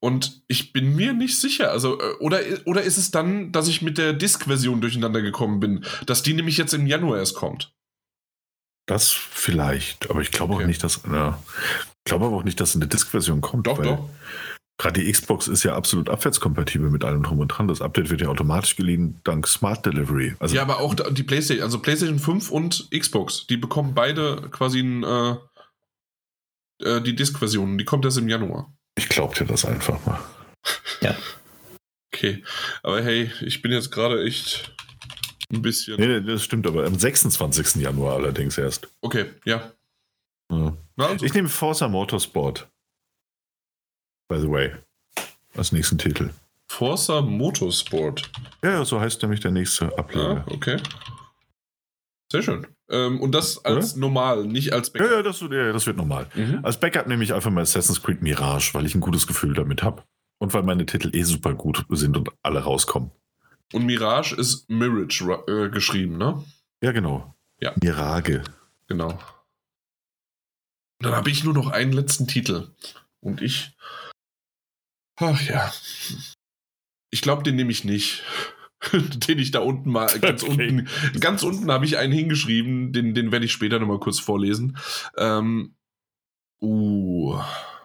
[0.00, 1.70] Und ich bin mir nicht sicher.
[1.70, 5.84] Also, äh, oder, oder ist es dann, dass ich mit der Disk-Version durcheinander gekommen bin?
[6.04, 7.72] Dass die nämlich jetzt im Januar erst kommt.
[8.86, 10.10] Das vielleicht.
[10.10, 10.64] Aber ich glaube Okay.
[10.64, 11.00] auch nicht, dass.
[11.10, 11.42] Ja,
[11.78, 13.66] ich glaube aber auch nicht, dass eine Disk-Version kommt.
[13.66, 14.10] Doch, weil doch.
[14.76, 17.68] Gerade die Xbox ist ja absolut abwärtskompatibel mit allem drum und dran.
[17.68, 20.34] Das Update wird ja automatisch geliehen dank Smart Delivery.
[20.40, 24.80] Also ja, aber auch die PlayStation, also PlayStation 5 und Xbox, die bekommen beide quasi
[24.80, 25.36] ein, äh,
[26.82, 27.78] äh, die Disk-Version.
[27.78, 28.72] Die kommt erst im Januar.
[28.98, 30.20] ich glaube dir das einfach mal.
[32.14, 32.42] Okay.
[32.82, 34.72] Aber hey, ich bin jetzt gerade echt
[35.52, 35.98] ein bisschen.
[35.98, 37.82] Nee, nee, das stimmt, aber am 26.
[37.82, 38.88] Januar allerdings erst.
[39.00, 39.72] Okay, ja.
[40.50, 40.76] Ja.
[40.96, 42.68] Na, also, Ich nehme Forza Motorsport.
[44.28, 44.72] By the way.
[45.56, 46.30] Als nächsten Titel.
[46.68, 48.30] Forza Motorsport.
[48.62, 50.44] Ja, ja, so heißt nämlich der nächste Ja, Ableger.
[50.50, 50.80] okay.
[52.32, 52.66] Sehr schön.
[52.90, 55.10] Ähm, und das als normal, nicht als Ja, Backup.
[55.12, 56.26] ja, das, ja, das wird normal.
[56.34, 56.60] Mhm.
[56.64, 59.82] Als Backup nehme ich einfach mal Assassin's Creed Mirage, weil ich ein gutes Gefühl damit
[59.82, 60.02] habe.
[60.38, 63.10] Und weil meine Titel eh super gut sind und alle rauskommen.
[63.72, 66.42] Und Mirage ist Mirage ra- äh, geschrieben, ne?
[66.82, 67.34] Ja, genau.
[67.60, 67.72] Ja.
[67.80, 68.42] Mirage.
[68.88, 69.18] Genau.
[70.98, 72.68] Dann habe ich nur noch einen letzten Titel.
[73.20, 73.76] Und ich.
[75.16, 75.72] Ach ja.
[77.10, 78.22] Ich glaube, den nehme ich nicht.
[78.92, 80.68] den ich da unten mal ganz Okay.
[80.68, 81.20] unten.
[81.20, 84.76] Ganz unten habe ich einen hingeschrieben, den, den werde ich später nochmal kurz vorlesen.
[85.16, 85.76] Ähm,
[86.60, 87.38] uh,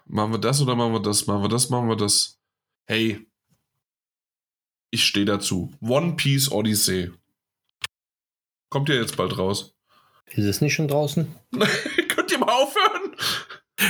[0.06, 1.28] machen wir das oder machen wir das?
[1.28, 2.40] Machen wir das, machen wir das.
[2.86, 3.26] Hey.
[4.92, 5.72] Ich stehe dazu.
[5.82, 7.12] One Piece Odyssey.
[8.70, 9.76] Kommt ja jetzt bald raus.
[10.26, 11.28] Ist es nicht schon draußen?
[12.08, 13.16] Könnt ihr mal aufhören?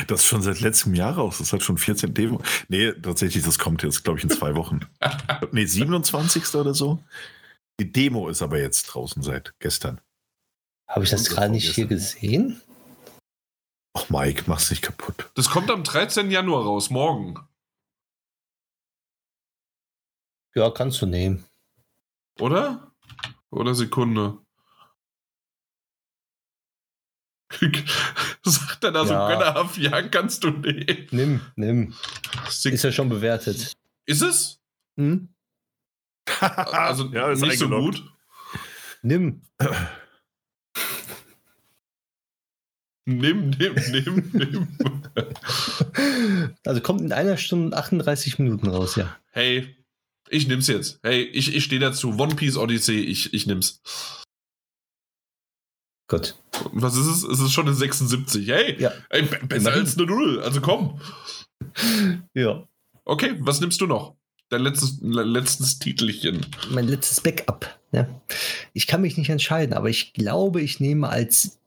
[0.08, 1.40] Das ist schon seit letztem Jahr raus.
[1.40, 2.42] Das hat schon 14 Demo.
[2.68, 4.82] Nee, tatsächlich, das kommt jetzt, glaube ich, in zwei Wochen.
[5.52, 6.56] nee, 27.
[6.56, 7.04] oder so.
[7.80, 10.02] Die Demo ist aber jetzt draußen seit gestern.
[10.88, 12.62] Habe ich das gerade nicht hier gesehen?
[13.96, 15.30] Och, Mike, mach's nicht kaputt.
[15.36, 16.30] Das kommt am 13.
[16.32, 17.40] Januar raus, morgen.
[20.56, 21.46] Ja, kannst du nehmen.
[22.40, 22.92] Oder?
[23.52, 24.40] Oder Sekunde.
[28.44, 29.28] Sagt er da so Ja.
[29.28, 31.08] gönnerhaft, ja, kannst du nehmen.
[31.12, 31.94] Nimm, nimm.
[32.50, 33.74] Sek Ist ja schon bewertet.
[34.06, 34.60] ist es?
[34.98, 35.30] Hm?
[36.42, 38.04] Also Ja, ist nicht so gut.
[39.02, 39.42] Nimm.
[43.06, 44.68] Nimm, nimm, nimm, nimm.
[46.66, 49.16] Also kommt in einer Stunde und 38 Minuten raus, ja.
[49.32, 49.76] Hey,
[50.30, 51.00] ich nimm's jetzt.
[51.02, 52.10] Hey, ich, ich stehe dazu.
[52.20, 53.82] One Piece Odyssey, ich, ich nimm's.
[56.10, 56.36] Gut.
[56.74, 57.24] Was ist es?
[57.24, 58.48] Es ist schon eine 76.
[58.48, 58.92] Hey, Ja.
[59.10, 60.42] ey, be- besser als eine Null.
[60.42, 61.00] Also komm.
[62.34, 62.68] Ja.
[63.06, 64.16] Okay, was nimmst du noch?
[64.50, 66.46] Dein letztes, le- letztes Titelchen.
[66.72, 67.80] Mein letztes Backup.
[67.92, 68.08] Ja.
[68.74, 71.60] Ich kann mich nicht entscheiden, aber ich glaube, ich nehme als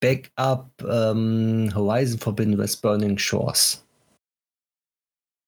[0.00, 3.86] Backup ähm, Horizon Forbidden West Burning Shores.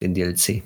[0.03, 0.63] Den DLC.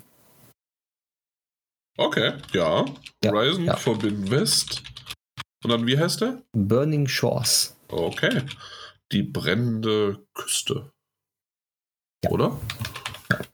[1.99, 2.85] Okay, ja.
[3.25, 3.77] Ja, Horizon ja.
[3.77, 4.83] Forbidden West.
[5.63, 6.43] Und dann, wie heißt der?
[6.53, 7.77] Burning Shores.
[7.89, 8.43] Okay.
[9.13, 10.93] Die brennende Küste.
[12.25, 12.31] Ja.
[12.31, 12.59] Oder?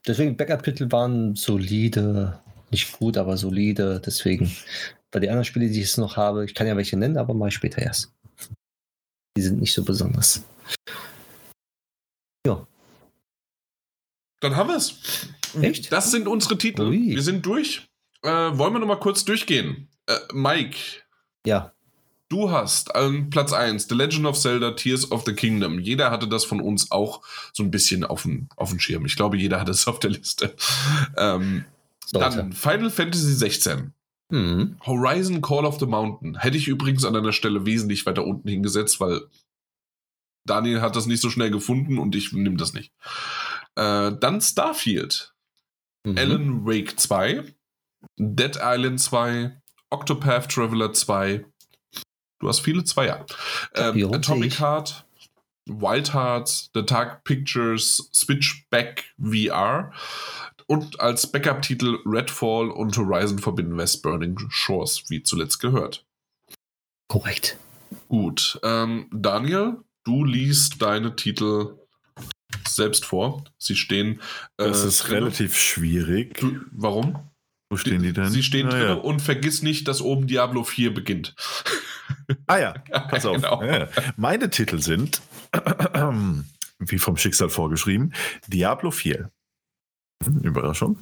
[0.05, 2.41] Deswegen Backup-Titel waren solide,
[2.71, 4.01] nicht gut, aber solide.
[4.05, 4.55] Deswegen,
[5.11, 7.33] bei den anderen Spielen, die ich jetzt noch habe, ich kann ja welche nennen, aber
[7.33, 8.13] mal später erst.
[9.37, 10.43] Die sind nicht so besonders.
[14.39, 15.27] Dann haben wir es.
[15.61, 15.91] Echt?
[15.91, 16.83] Das sind unsere Titel.
[16.83, 17.09] Ui.
[17.09, 17.87] Wir sind durch.
[18.21, 19.89] Äh, wollen wir noch mal kurz durchgehen?
[20.07, 20.77] Äh, Mike,
[21.45, 21.73] Ja,
[22.29, 25.79] du hast an Platz 1 The Legend of Zelda Tears of the Kingdom.
[25.79, 27.21] Jeder hatte das von uns auch
[27.53, 29.05] so ein bisschen auf dem, auf dem Schirm.
[29.05, 30.55] Ich glaube, jeder hat es auf der Liste.
[31.17, 31.65] Ähm,
[32.11, 33.93] dann Final Fantasy 16.
[34.31, 34.77] Hm.
[34.85, 36.39] Horizon Call of the Mountain.
[36.39, 39.21] Hätte ich übrigens an einer Stelle wesentlich weiter unten hingesetzt, weil
[40.45, 42.93] Daniel hat das nicht so schnell gefunden und ich nehme das nicht.
[43.75, 45.33] Äh, dann Starfield.
[46.05, 46.17] Mhm.
[46.17, 47.43] Alan Wake 2,
[48.17, 51.45] Dead Island 2, Octopath Traveler 2.
[52.39, 53.25] Du hast viele Zweier.
[53.75, 54.59] Ähm, Atomic.
[54.59, 55.05] Heart,
[55.65, 59.91] Wild Hearts, The Dark Pictures, Switchback VR
[60.67, 66.05] und als Backup-Titel Redfall und Horizon Forbidden West Burning Shores, wie zuletzt gehört.
[67.07, 67.57] Korrekt.
[68.09, 68.59] Gut.
[68.63, 71.77] Ähm, Daniel, du liest deine Titel
[72.67, 73.43] selbst vor.
[73.57, 74.21] Sie stehen.
[74.57, 75.21] Das äh, ist drinne.
[75.21, 76.37] relativ schwierig.
[76.39, 77.29] Du, warum?
[77.69, 78.29] Wo stehen die denn?
[78.29, 78.95] Sie stehen Naja.
[78.95, 81.35] drin und vergiss nicht, dass oben Diablo 4 beginnt.
[82.47, 82.73] Ah ja,
[83.09, 83.35] pass auf.
[83.35, 83.63] Genau.
[83.63, 83.87] Ja.
[84.15, 85.21] Meine Titel sind,
[86.79, 88.13] wie vom Schicksal vorgeschrieben,
[88.47, 89.29] Diablo 4.
[90.23, 90.97] Hm, Überraschung.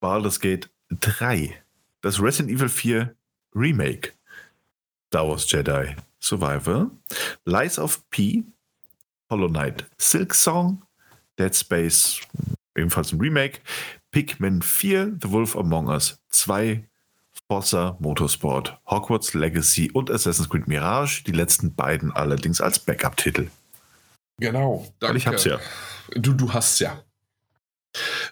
[0.00, 1.54] Baldur's Gate 3.
[2.00, 3.14] Das Resident Evil 4
[3.54, 4.12] Remake.
[5.08, 6.90] Star Wars Jedi Survivor.
[7.44, 8.44] Lies of P.
[9.30, 10.82] Hollow Knight Silk Song.
[11.38, 12.20] Dead Space,
[12.74, 13.60] ebenfalls ein Remake.
[14.10, 16.82] Pikmin 4, The Wolf Among Us 2,
[17.46, 23.48] Forza Motorsport, Hogwarts Legacy und Assassin's Creed Mirage, die letzten beiden allerdings als Backup-Titel.
[24.40, 24.86] Genau.
[25.00, 25.58] Weil ich hab's ja.
[26.14, 27.02] Du, du hast ja.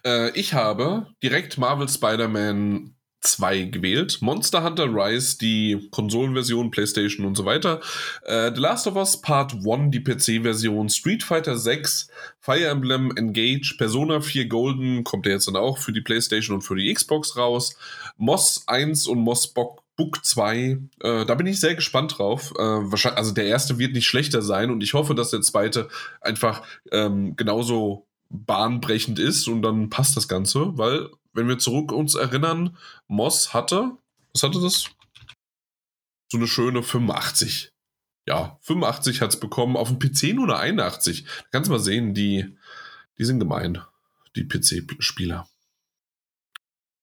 [0.04, 2.95] Äh, ich habe direkt Marvel Spider-Man
[3.26, 4.18] 2 gewählt.
[4.20, 7.80] Monster Hunter Rise, die Konsolenversion, PlayStation und so weiter.
[8.24, 10.88] Äh, The Last of Us Part 1, die PC-Version.
[10.88, 12.08] Street Fighter 6,
[12.40, 16.62] Fire Emblem Engage, Persona 4 Golden, kommt ja jetzt dann auch für die PlayStation und
[16.62, 17.76] für die Xbox raus.
[18.16, 22.52] Moss 1 und Moss Bock Book 2, äh, da bin ich sehr gespannt drauf.
[22.58, 25.88] Äh, wahrscheinlich, also der erste wird nicht schlechter sein und ich hoffe, dass der zweite
[26.20, 26.62] einfach
[26.92, 32.76] ähm, genauso bahnbrechend ist und dann passt das Ganze, weil, wenn wir zurück uns erinnern,
[33.08, 33.92] Moss hatte,
[34.32, 34.90] was hatte das?
[36.28, 37.72] So eine schöne 85.
[38.26, 41.24] Ja, 85 hat es bekommen, auf dem PC nur eine 81.
[41.24, 42.56] Da kannst du mal sehen, die,
[43.18, 43.80] die sind gemein,
[44.34, 45.48] die PC-Spieler.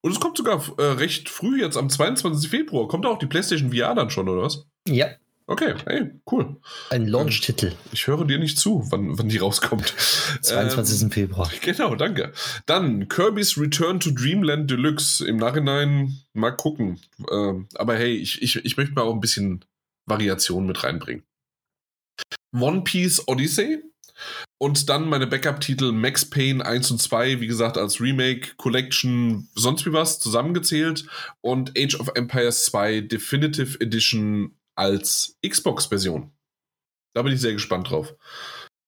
[0.02, 2.50] Und es kommt sogar äh, recht früh, jetzt am 22.
[2.50, 2.88] Februar.
[2.88, 4.66] Kommt da auch die PlayStation VR dann schon, oder was?
[4.86, 5.08] Ja,
[5.46, 6.56] Okay, hey, cool.
[6.88, 7.72] ein Launch-Titel.
[7.92, 9.88] Ich höre dir nicht zu, wann, wann die rauskommt.
[10.40, 11.12] 22.
[11.12, 11.50] Februar.
[11.52, 12.32] Ähm, genau, danke.
[12.64, 15.26] Dann Kirby's Return to Dreamland Deluxe.
[15.26, 16.98] Im Nachhinein mal gucken.
[17.30, 19.66] Ähm, aber hey, ich, ich, ich möchte mal auch ein bisschen
[20.06, 21.24] Variation mit reinbringen.
[22.58, 23.82] One Piece Odyssey.
[24.58, 29.84] Und dann meine Backup-Titel Max Payne 1 und 2, wie gesagt, als Remake, Collection, sonst
[29.84, 31.04] wie was, zusammengezählt.
[31.42, 36.32] Und Age of Empires 2 Definitive Edition als Xbox-Version.
[37.14, 38.14] Da bin ich sehr gespannt drauf.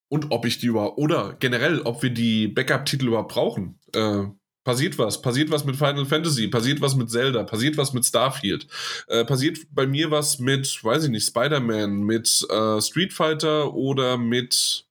[0.08, 3.78] Und ob ich die über, oder generell, ob wir die Backup-Titel überhaupt brauchen.
[3.92, 4.24] Äh,
[4.64, 5.22] passiert was?
[5.22, 6.48] Passiert was mit Final Fantasy?
[6.48, 7.44] Passiert was mit Zelda?
[7.44, 8.66] Passiert was mit Starfield?
[9.08, 14.16] Äh, passiert bei mir was mit, weiß ich nicht, Spider-Man, mit äh, Street Fighter oder
[14.16, 14.86] mit.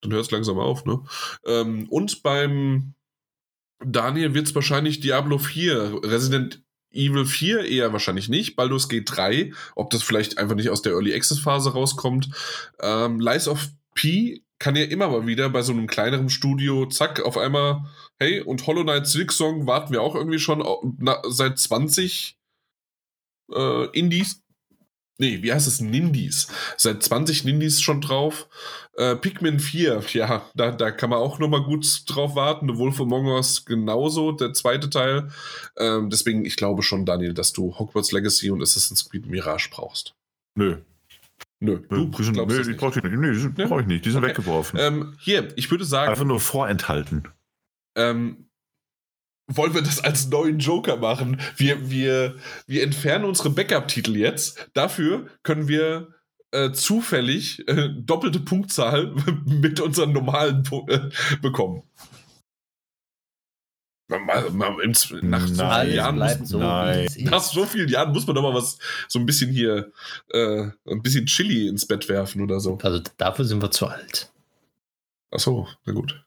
[0.00, 1.02] Dann hört es langsam auf, ne?
[1.44, 2.94] Ähm, und beim
[3.84, 6.62] Daniel wird es wahrscheinlich Diablo 4, Resident
[6.92, 8.56] Evil 4 eher wahrscheinlich nicht.
[8.56, 12.30] Baldur's Gate 3, ob das vielleicht einfach nicht aus der Early Access Phase rauskommt.
[12.80, 17.20] Ähm, Lies of P kann ja immer mal wieder bei so einem kleineren Studio, zack,
[17.20, 17.84] auf einmal,
[18.18, 20.64] hey, und Hollow Knight Silksong warten wir auch irgendwie schon
[20.98, 22.36] na, seit 20
[23.52, 24.42] äh, Indies.
[25.20, 25.80] Nee, wie heißt es?
[25.80, 26.46] Nindies.
[26.76, 28.48] Seit 20 Nindies schon drauf.
[28.96, 32.68] Äh, Pikmin 4, ja, da, da kann man auch nochmal gut drauf warten.
[32.68, 35.30] The Wolf Among Us genauso, der zweite Teil.
[35.76, 40.14] Ähm, deswegen, ich glaube schon, Daniel, dass du Hogwarts Legacy und Assassin's Creed Mirage brauchst.
[40.56, 40.78] Nö.
[41.60, 42.78] Nö, Nö, du die sind, glaubst nö, das nicht.
[42.78, 43.14] brauche ich nicht.
[43.16, 43.66] Nee, die sind- Ja?
[43.66, 44.04] brauche ich nicht.
[44.04, 44.30] Die sind Okay.
[44.30, 44.78] weggeworfen.
[44.80, 47.26] Ähm, hier, ich würde sagen, Einfach nur vorenthalten.
[47.96, 48.47] ähm,
[49.48, 51.40] wollen wir das als neuen Joker machen?
[51.56, 52.36] Wir, wir,
[52.66, 54.68] wir entfernen unsere Backup-Titel jetzt.
[54.74, 56.08] Dafür können wir
[56.50, 61.10] äh, zufällig äh, doppelte Punktzahl mit unseren normalen Pu äh,
[61.42, 61.82] bekommen.
[64.10, 64.92] Mal, mal, im,
[65.28, 65.86] nach so Nein.
[65.86, 67.08] vielen Alles Jahren muss, so, Nein.
[67.24, 69.92] nach so vielen Jahren muss man doch mal was so ein bisschen hier
[70.32, 72.78] äh, ein bisschen Chili ins Bett werfen oder so.
[72.82, 74.32] Also dafür sind wir zu alt.
[75.30, 76.24] Ach so, na gut.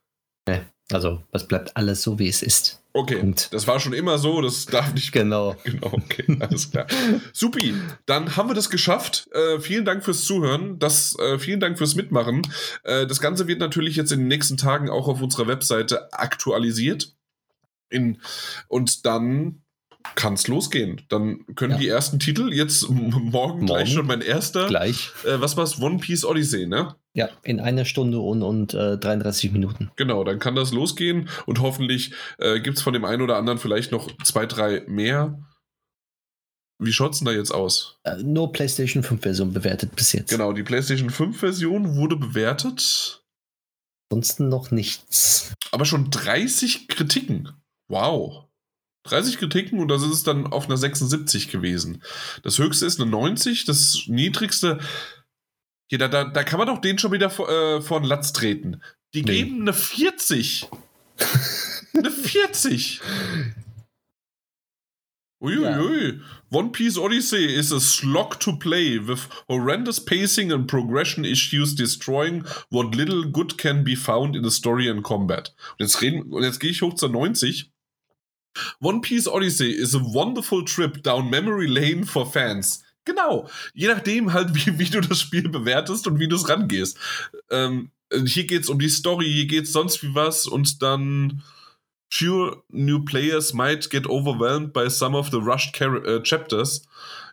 [0.93, 2.81] Also, was bleibt alles so, wie es ist.
[2.93, 3.53] Okay, Punkt.
[3.53, 5.55] das war schon immer so, das darf nicht Genau.
[5.63, 6.87] Genau, okay, alles klar.
[7.33, 7.73] Supi,
[8.05, 9.29] dann haben wir das geschafft.
[9.33, 10.77] Äh, vielen Dank fürs Zuhören.
[10.79, 12.41] Das, äh, vielen Dank fürs Mitmachen.
[12.83, 17.15] Äh, das Ganze wird natürlich jetzt in den nächsten Tagen auch auf unserer Webseite aktualisiert.
[17.89, 18.19] In,
[18.67, 19.61] und dann
[20.15, 21.01] kann es losgehen.
[21.09, 21.77] Dann können Ja.
[21.77, 23.91] die ersten Titel jetzt m- morgen, gleich Morgen.
[23.91, 24.67] schon mein erster.
[24.67, 25.11] Gleich.
[25.25, 25.79] Äh, was war's?
[25.79, 26.95] One Piece Odyssey, ne?
[27.13, 29.91] Ja, in einer Stunde und, und äh, 33 Minuten.
[29.97, 33.59] Genau, dann kann das losgehen und hoffentlich äh, gibt es von dem einen oder anderen
[33.59, 35.37] vielleicht noch zwei, drei mehr.
[36.79, 37.99] Wie schaut's denn da jetzt aus?
[38.03, 40.29] Äh, nur PlayStation 5 Version bewertet bis jetzt.
[40.29, 43.21] Genau, die PlayStation 5 Version wurde bewertet,
[44.09, 45.53] Ansonsten noch nichts.
[45.71, 47.49] aber schon 30 Kritiken.
[47.87, 48.45] Wow.
[49.03, 52.03] 30 Kritiken und das ist dann auf einer 76 gewesen.
[52.43, 54.79] Das höchste ist eine 90, das niedrigste.
[55.91, 58.31] Hier, da, da, da kann man doch den schon wieder vor, äh, vor den Latz
[58.31, 58.81] treten.
[59.13, 59.43] Die Nee.
[59.43, 60.69] geben eine 40.
[61.93, 63.01] eine 40.
[65.43, 66.21] Uiuiui.
[66.49, 72.45] One Piece Odyssey is a slog to play with horrendous pacing and progression issues destroying
[72.69, 75.53] what little good can be found in the story and combat.
[75.71, 77.69] Und jetzt, reden, und jetzt gehe ich hoch zur 90.
[78.79, 82.81] One Piece Odyssey is a wonderful trip down memory lane for fans.
[83.05, 83.49] Genau.
[83.73, 86.97] Je nachdem halt, wie, wie du das Spiel bewertest und wie du es rangehst.
[87.49, 87.91] Ähm,
[88.25, 91.41] hier geht es um die Story, hier geht es sonst wie was und dann
[92.13, 96.81] Few new players might get overwhelmed by some of the rushed äh, chapters.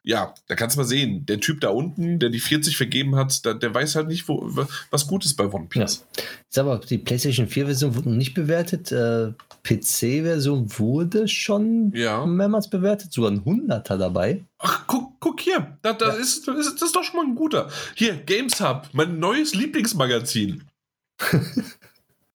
[0.04, 3.44] Ja, da kannst du mal sehen, der Typ da unten, der die 40 vergeben hat,
[3.44, 6.06] da, der weiß halt nicht, wo, wa- was gut ist bei One Piece.
[6.48, 8.92] Ist aber die PlayStation 4 Version wurde noch nicht bewertet.
[8.92, 9.32] Äh,
[9.64, 12.24] PC-Version wurde schon Ja.
[12.24, 14.44] mehrmals bewertet, sogar ein 100er dabei.
[14.60, 16.14] Ach, guck, guck hier, da, da Ja.
[16.14, 17.70] ist, das, ist, das ist doch schon mal ein guter.
[17.94, 20.64] Hier, Games Hub, mein neues Lieblingsmagazin.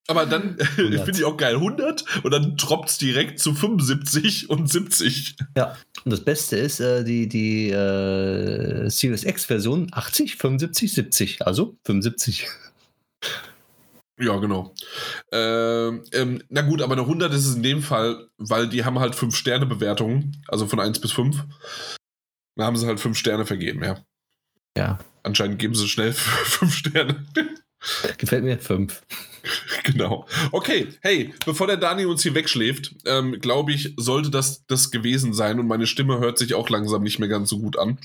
[0.07, 1.05] Aber dann 100.
[1.05, 5.37] finde ich auch geil, 100 und dann droppt es direkt zu 75 und 70.
[5.55, 5.77] Ja.
[6.03, 11.47] Und das Beste ist, äh, die, die äh, Series X-Version 80, 75, 70.
[11.47, 12.47] Also 75.
[14.19, 14.73] Ja, genau.
[15.31, 18.99] Ähm, ähm, na gut, aber eine 100 ist es in dem Fall, weil die haben
[18.99, 21.43] halt 5-Sterne-Bewertungen, also von 1 bis 5.
[22.55, 23.97] Da haben sie halt 5 Sterne vergeben, ja.
[24.77, 24.99] Ja.
[25.23, 27.25] Anscheinend geben sie schnell 5 Sterne.
[28.17, 29.03] Gefällt mir fünf.
[29.83, 30.25] genau.
[30.51, 35.33] Okay, hey, bevor der Dani uns hier wegschläft, ähm, glaube ich, sollte das das gewesen
[35.33, 37.99] sein und meine Stimme hört sich auch langsam nicht mehr ganz so gut an.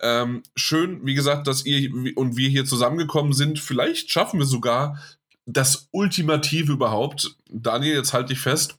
[0.00, 3.60] Ähm, schön, wie gesagt, dass ihr und wir hier zusammengekommen sind.
[3.60, 5.00] Vielleicht schaffen wir sogar
[5.46, 7.36] das Ultimative überhaupt.
[7.48, 8.76] Daniel, jetzt halt dich fest.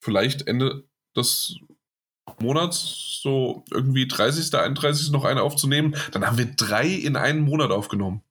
[0.00, 0.84] Vielleicht Ende
[1.14, 1.56] des
[2.40, 5.10] Monats, so irgendwie 30., 31.
[5.10, 5.96] noch eine aufzunehmen.
[6.12, 8.22] Dann haben wir drei in einen Monat aufgenommen.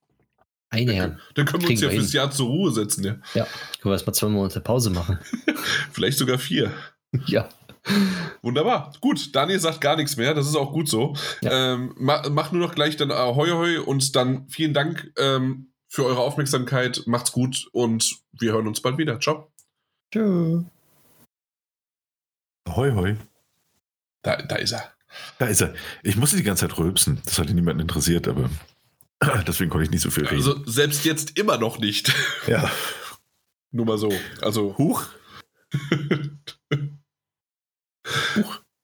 [0.69, 1.17] Eine ja.
[1.35, 2.17] Dann können wir uns ja wir fürs hin.
[2.17, 3.15] Jahr zur Ruhe setzen, ja.
[3.33, 3.43] Ja.
[3.43, 5.19] Können wir erstmal zwei Monate Pause machen.
[5.91, 6.71] Vielleicht sogar vier.
[7.25, 7.49] ja.
[8.41, 8.93] Wunderbar.
[8.99, 10.33] Gut, Daniel sagt gar nichts mehr.
[10.33, 11.15] Das ist auch gut so.
[11.43, 16.05] Ähm, ma, mach nur noch gleich dann Ahoi Ahoi und dann vielen Dank ähm, für
[16.05, 17.03] eure Aufmerksamkeit.
[17.05, 19.19] Macht's gut und wir hören uns bald wieder.
[19.19, 19.51] Ciao.
[20.11, 20.63] Tschö.
[22.67, 23.17] Hoi, hoi.
[24.25, 24.91] Da, da ist er.
[25.37, 25.75] Da ist er.
[26.01, 27.21] Ich musste die ganze Zeit rülpsen.
[27.25, 28.49] Das hat niemanden interessiert, aber
[29.47, 30.37] deswegen konnte ich nicht so viel reden.
[30.37, 32.11] Also selbst jetzt immer noch nicht.
[32.47, 32.71] ja.
[33.71, 34.11] Nur mal so.
[34.41, 35.05] Also, Huch.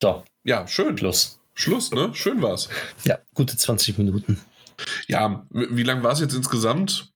[0.02, 0.96] So, ja, schön.
[0.98, 1.40] Schluss.
[1.56, 2.12] Schluss, ne?
[2.14, 2.70] Schön war's.
[3.04, 4.40] Ja, gute 20 Minuten.
[5.08, 7.11] Ja, wie lang war es jetzt insgesamt?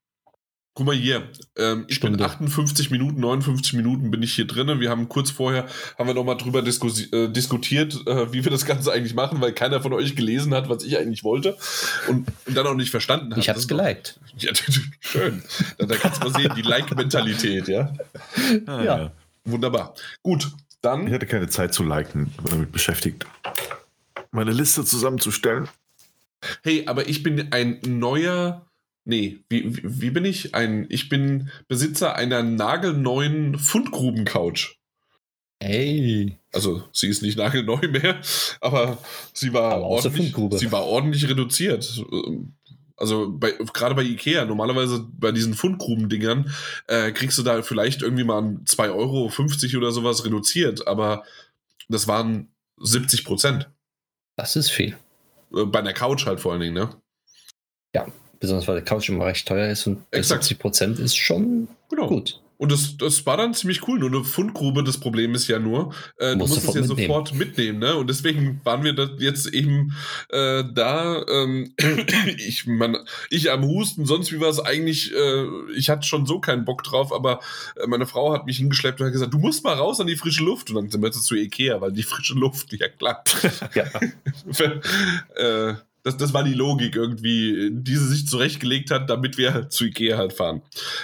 [0.78, 1.24] Guck mal hier,
[1.58, 2.26] ähm, ich bin Stunde.
[2.26, 4.82] 58 Minuten, 59 Minuten bin ich hier drin.
[4.82, 5.68] Wir haben kurz vorher,
[5.98, 9.82] haben wir nochmal drüber äh, diskutiert, äh, wie wir das Ganze eigentlich machen, weil keiner
[9.82, 11.58] von euch gelesen hat, was ich eigentlich wollte
[12.10, 13.38] und, und dann auch nicht verstanden hat.
[13.38, 14.20] Ich hab's ist doch- geliked.
[14.38, 14.52] Ja,
[15.00, 15.42] schön.
[15.78, 17.94] Da, da kannst du mal sehen, die Like-Mentalität, ja.
[18.66, 18.98] Ah, Ja.
[18.98, 19.12] ja.
[19.46, 19.96] Wunderbar.
[20.24, 23.26] Gut, Ich dann, hatte keine Zeit zu liken, war damit beschäftigt,
[24.32, 25.70] meine Liste zusammenzustellen.
[26.66, 28.66] hey, aber ich bin ein neuer,
[29.06, 30.54] nee, wie, wie, wie bin ich?
[30.54, 34.76] Ein, ich bin Besitzer einer nagelneuen Fundgruben-Couch.
[35.60, 36.38] Ey.
[36.52, 38.20] Also sie ist nicht nagelneu mehr,
[38.62, 38.98] aber
[39.34, 42.04] sie war Aber ordentlich, sie war ordentlich reduziert.
[42.98, 46.54] Also bei, gerade bei Ikea, normalerweise bei diesen Fundgrubendingern,
[46.88, 51.24] äh, kriegst du da vielleicht irgendwie mal ein 2,50 Euro oder sowas reduziert, aber
[51.90, 53.70] das waren 70 Prozent.
[54.38, 54.98] Das ist viel.
[55.54, 56.90] Äh, Bei einer Couch halt vor allen Dingen, ne?
[58.40, 60.44] Besonders weil der Couch immer recht teuer ist und Exakt.
[60.44, 62.08] 70 Prozent ist schon Genau.
[62.08, 62.42] gut.
[62.58, 64.00] Und das, das war dann ziemlich cool.
[64.00, 66.98] Nur eine Fundgrube, das Problem ist ja nur, äh, du Musst es ja mitnehmen.
[67.08, 67.98] sofort mitnehmen, ne?
[67.98, 69.94] Und deswegen waren wir jetzt eben
[70.30, 71.22] äh, da.
[71.30, 71.74] Ähm,
[72.38, 72.96] ich, man,
[73.30, 76.84] ich am Husten, sonst wie war es eigentlich, äh, ich hatte schon so keinen Bock
[76.84, 77.42] drauf, aber
[77.76, 80.16] äh, meine Frau hat mich hingeschleppt und hat gesagt, du musst mal raus an die
[80.16, 80.70] frische Luft.
[80.70, 83.22] Und dann sind wir jetzt zu Ikea, weil die frische Luft, ja klar.
[83.74, 83.86] Ja.
[86.06, 90.18] das, das war die Logik irgendwie, die sie sich zurechtgelegt hat, damit wir zu Ikea
[90.18, 90.62] halt fahren.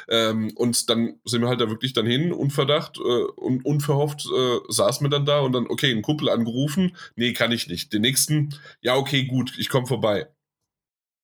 [0.08, 4.60] Ähm, und dann sind wir halt da wirklich dann hin, unverdacht äh, und unverhofft äh,
[4.70, 7.92] saßen wir dann da und dann, okay, einen Kumpel angerufen, nee, kann ich nicht.
[7.92, 10.28] Den nächsten, ja, okay, gut, ich komme vorbei.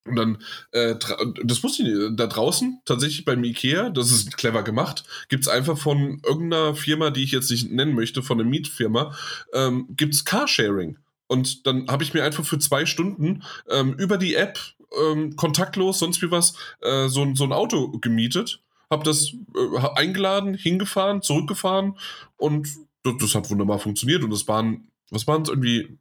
[0.06, 0.38] Und dann,
[0.72, 0.96] äh,
[1.44, 5.78] das wusste ich nicht, da draußen, tatsächlich beim Ikea, das ist clever gemacht, gibt's einfach
[5.78, 9.16] von irgendeiner Firma, die ich jetzt nicht nennen möchte, von einer Mietfirma,
[9.54, 10.98] ähm, gibt's Carsharing.
[11.28, 14.60] Und dann habe ich mir einfach für zwei Stunden ähm, über die App,
[14.98, 19.88] ähm, kontaktlos, sonst wie was, äh, so, ein- so ein Auto gemietet, habe das äh,
[19.96, 21.98] eingeladen, hingefahren, zurückgefahren
[22.38, 22.70] und
[23.04, 24.24] das, das hat wunderbar funktioniert.
[24.24, 25.98] Und das waren, was waren es irgendwie?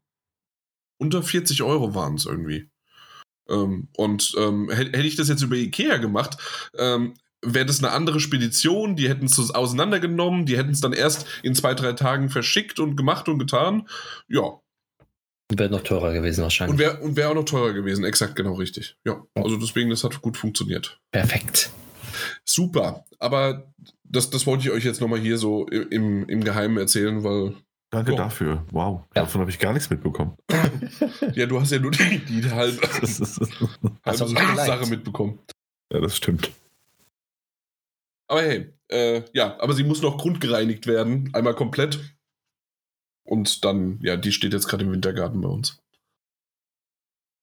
[0.99, 2.69] Unter 40 Euro waren es irgendwie.
[3.49, 6.37] Ähm, und ähm, hätte hätte ich das jetzt über Ikea gemacht,
[6.79, 11.27] ähm, wäre das eine andere Spedition, die hätten es auseinandergenommen, die hätten es dann erst
[11.43, 13.89] in zwei, drei Tagen verschickt und gemacht und getan.
[14.29, 14.61] Ja,
[15.55, 16.79] Wäre noch teurer gewesen und wahrscheinlich.
[16.79, 18.97] wäre und wär auch noch teurer gewesen, exakt genau richtig.
[19.05, 21.01] Ja, also deswegen, das hat gut funktioniert.
[21.13, 21.71] Perfekt.
[22.45, 23.73] Super, aber
[24.03, 27.55] das, das wollte ich euch jetzt nochmal hier so im, im Geheimen erzählen, weil,
[27.91, 28.17] Danke Ja.
[28.19, 28.67] dafür.
[28.73, 29.03] Wow.
[29.15, 29.23] Ja.
[29.23, 30.37] Davon habe ich gar nichts mitbekommen.
[31.35, 32.81] ja, du hast ja nur die, die halbe,
[34.05, 34.57] halbe.
[34.57, 35.39] Sache mitbekommen.
[35.93, 36.51] ja, das stimmt.
[38.29, 42.16] Aber hey, äh, ja, aber sie muss noch grundgereinigt werden, einmal komplett.
[43.27, 45.79] Und dann, ja, die steht jetzt gerade im Wintergarten bei uns.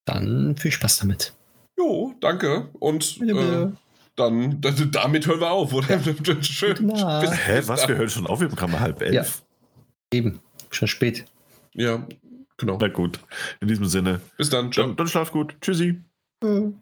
[0.05, 1.33] Dann viel Spaß damit.
[1.77, 2.69] Jo, danke.
[2.79, 3.77] Und Bitte, äh, bitte.
[4.15, 5.99] dann, dann, damit hören wir auf, oder?
[6.43, 6.85] Schön.
[6.87, 7.21] Nacht.
[7.29, 7.87] Bis- Hä, bis was?
[7.87, 9.13] Wir hören schon auf, wir haben halb elf.
[9.13, 10.17] Ja.
[10.17, 10.39] Eben.
[10.71, 11.25] Schon spät.
[11.73, 12.05] Ja,
[12.57, 12.77] genau.
[12.79, 13.19] Na gut.
[13.61, 14.71] In diesem Sinne, Bis dann.
[14.71, 14.87] Ciao.
[14.87, 15.55] dann, dann schlaf gut.
[15.61, 16.01] Tschüssi.
[16.43, 16.79] Mhm.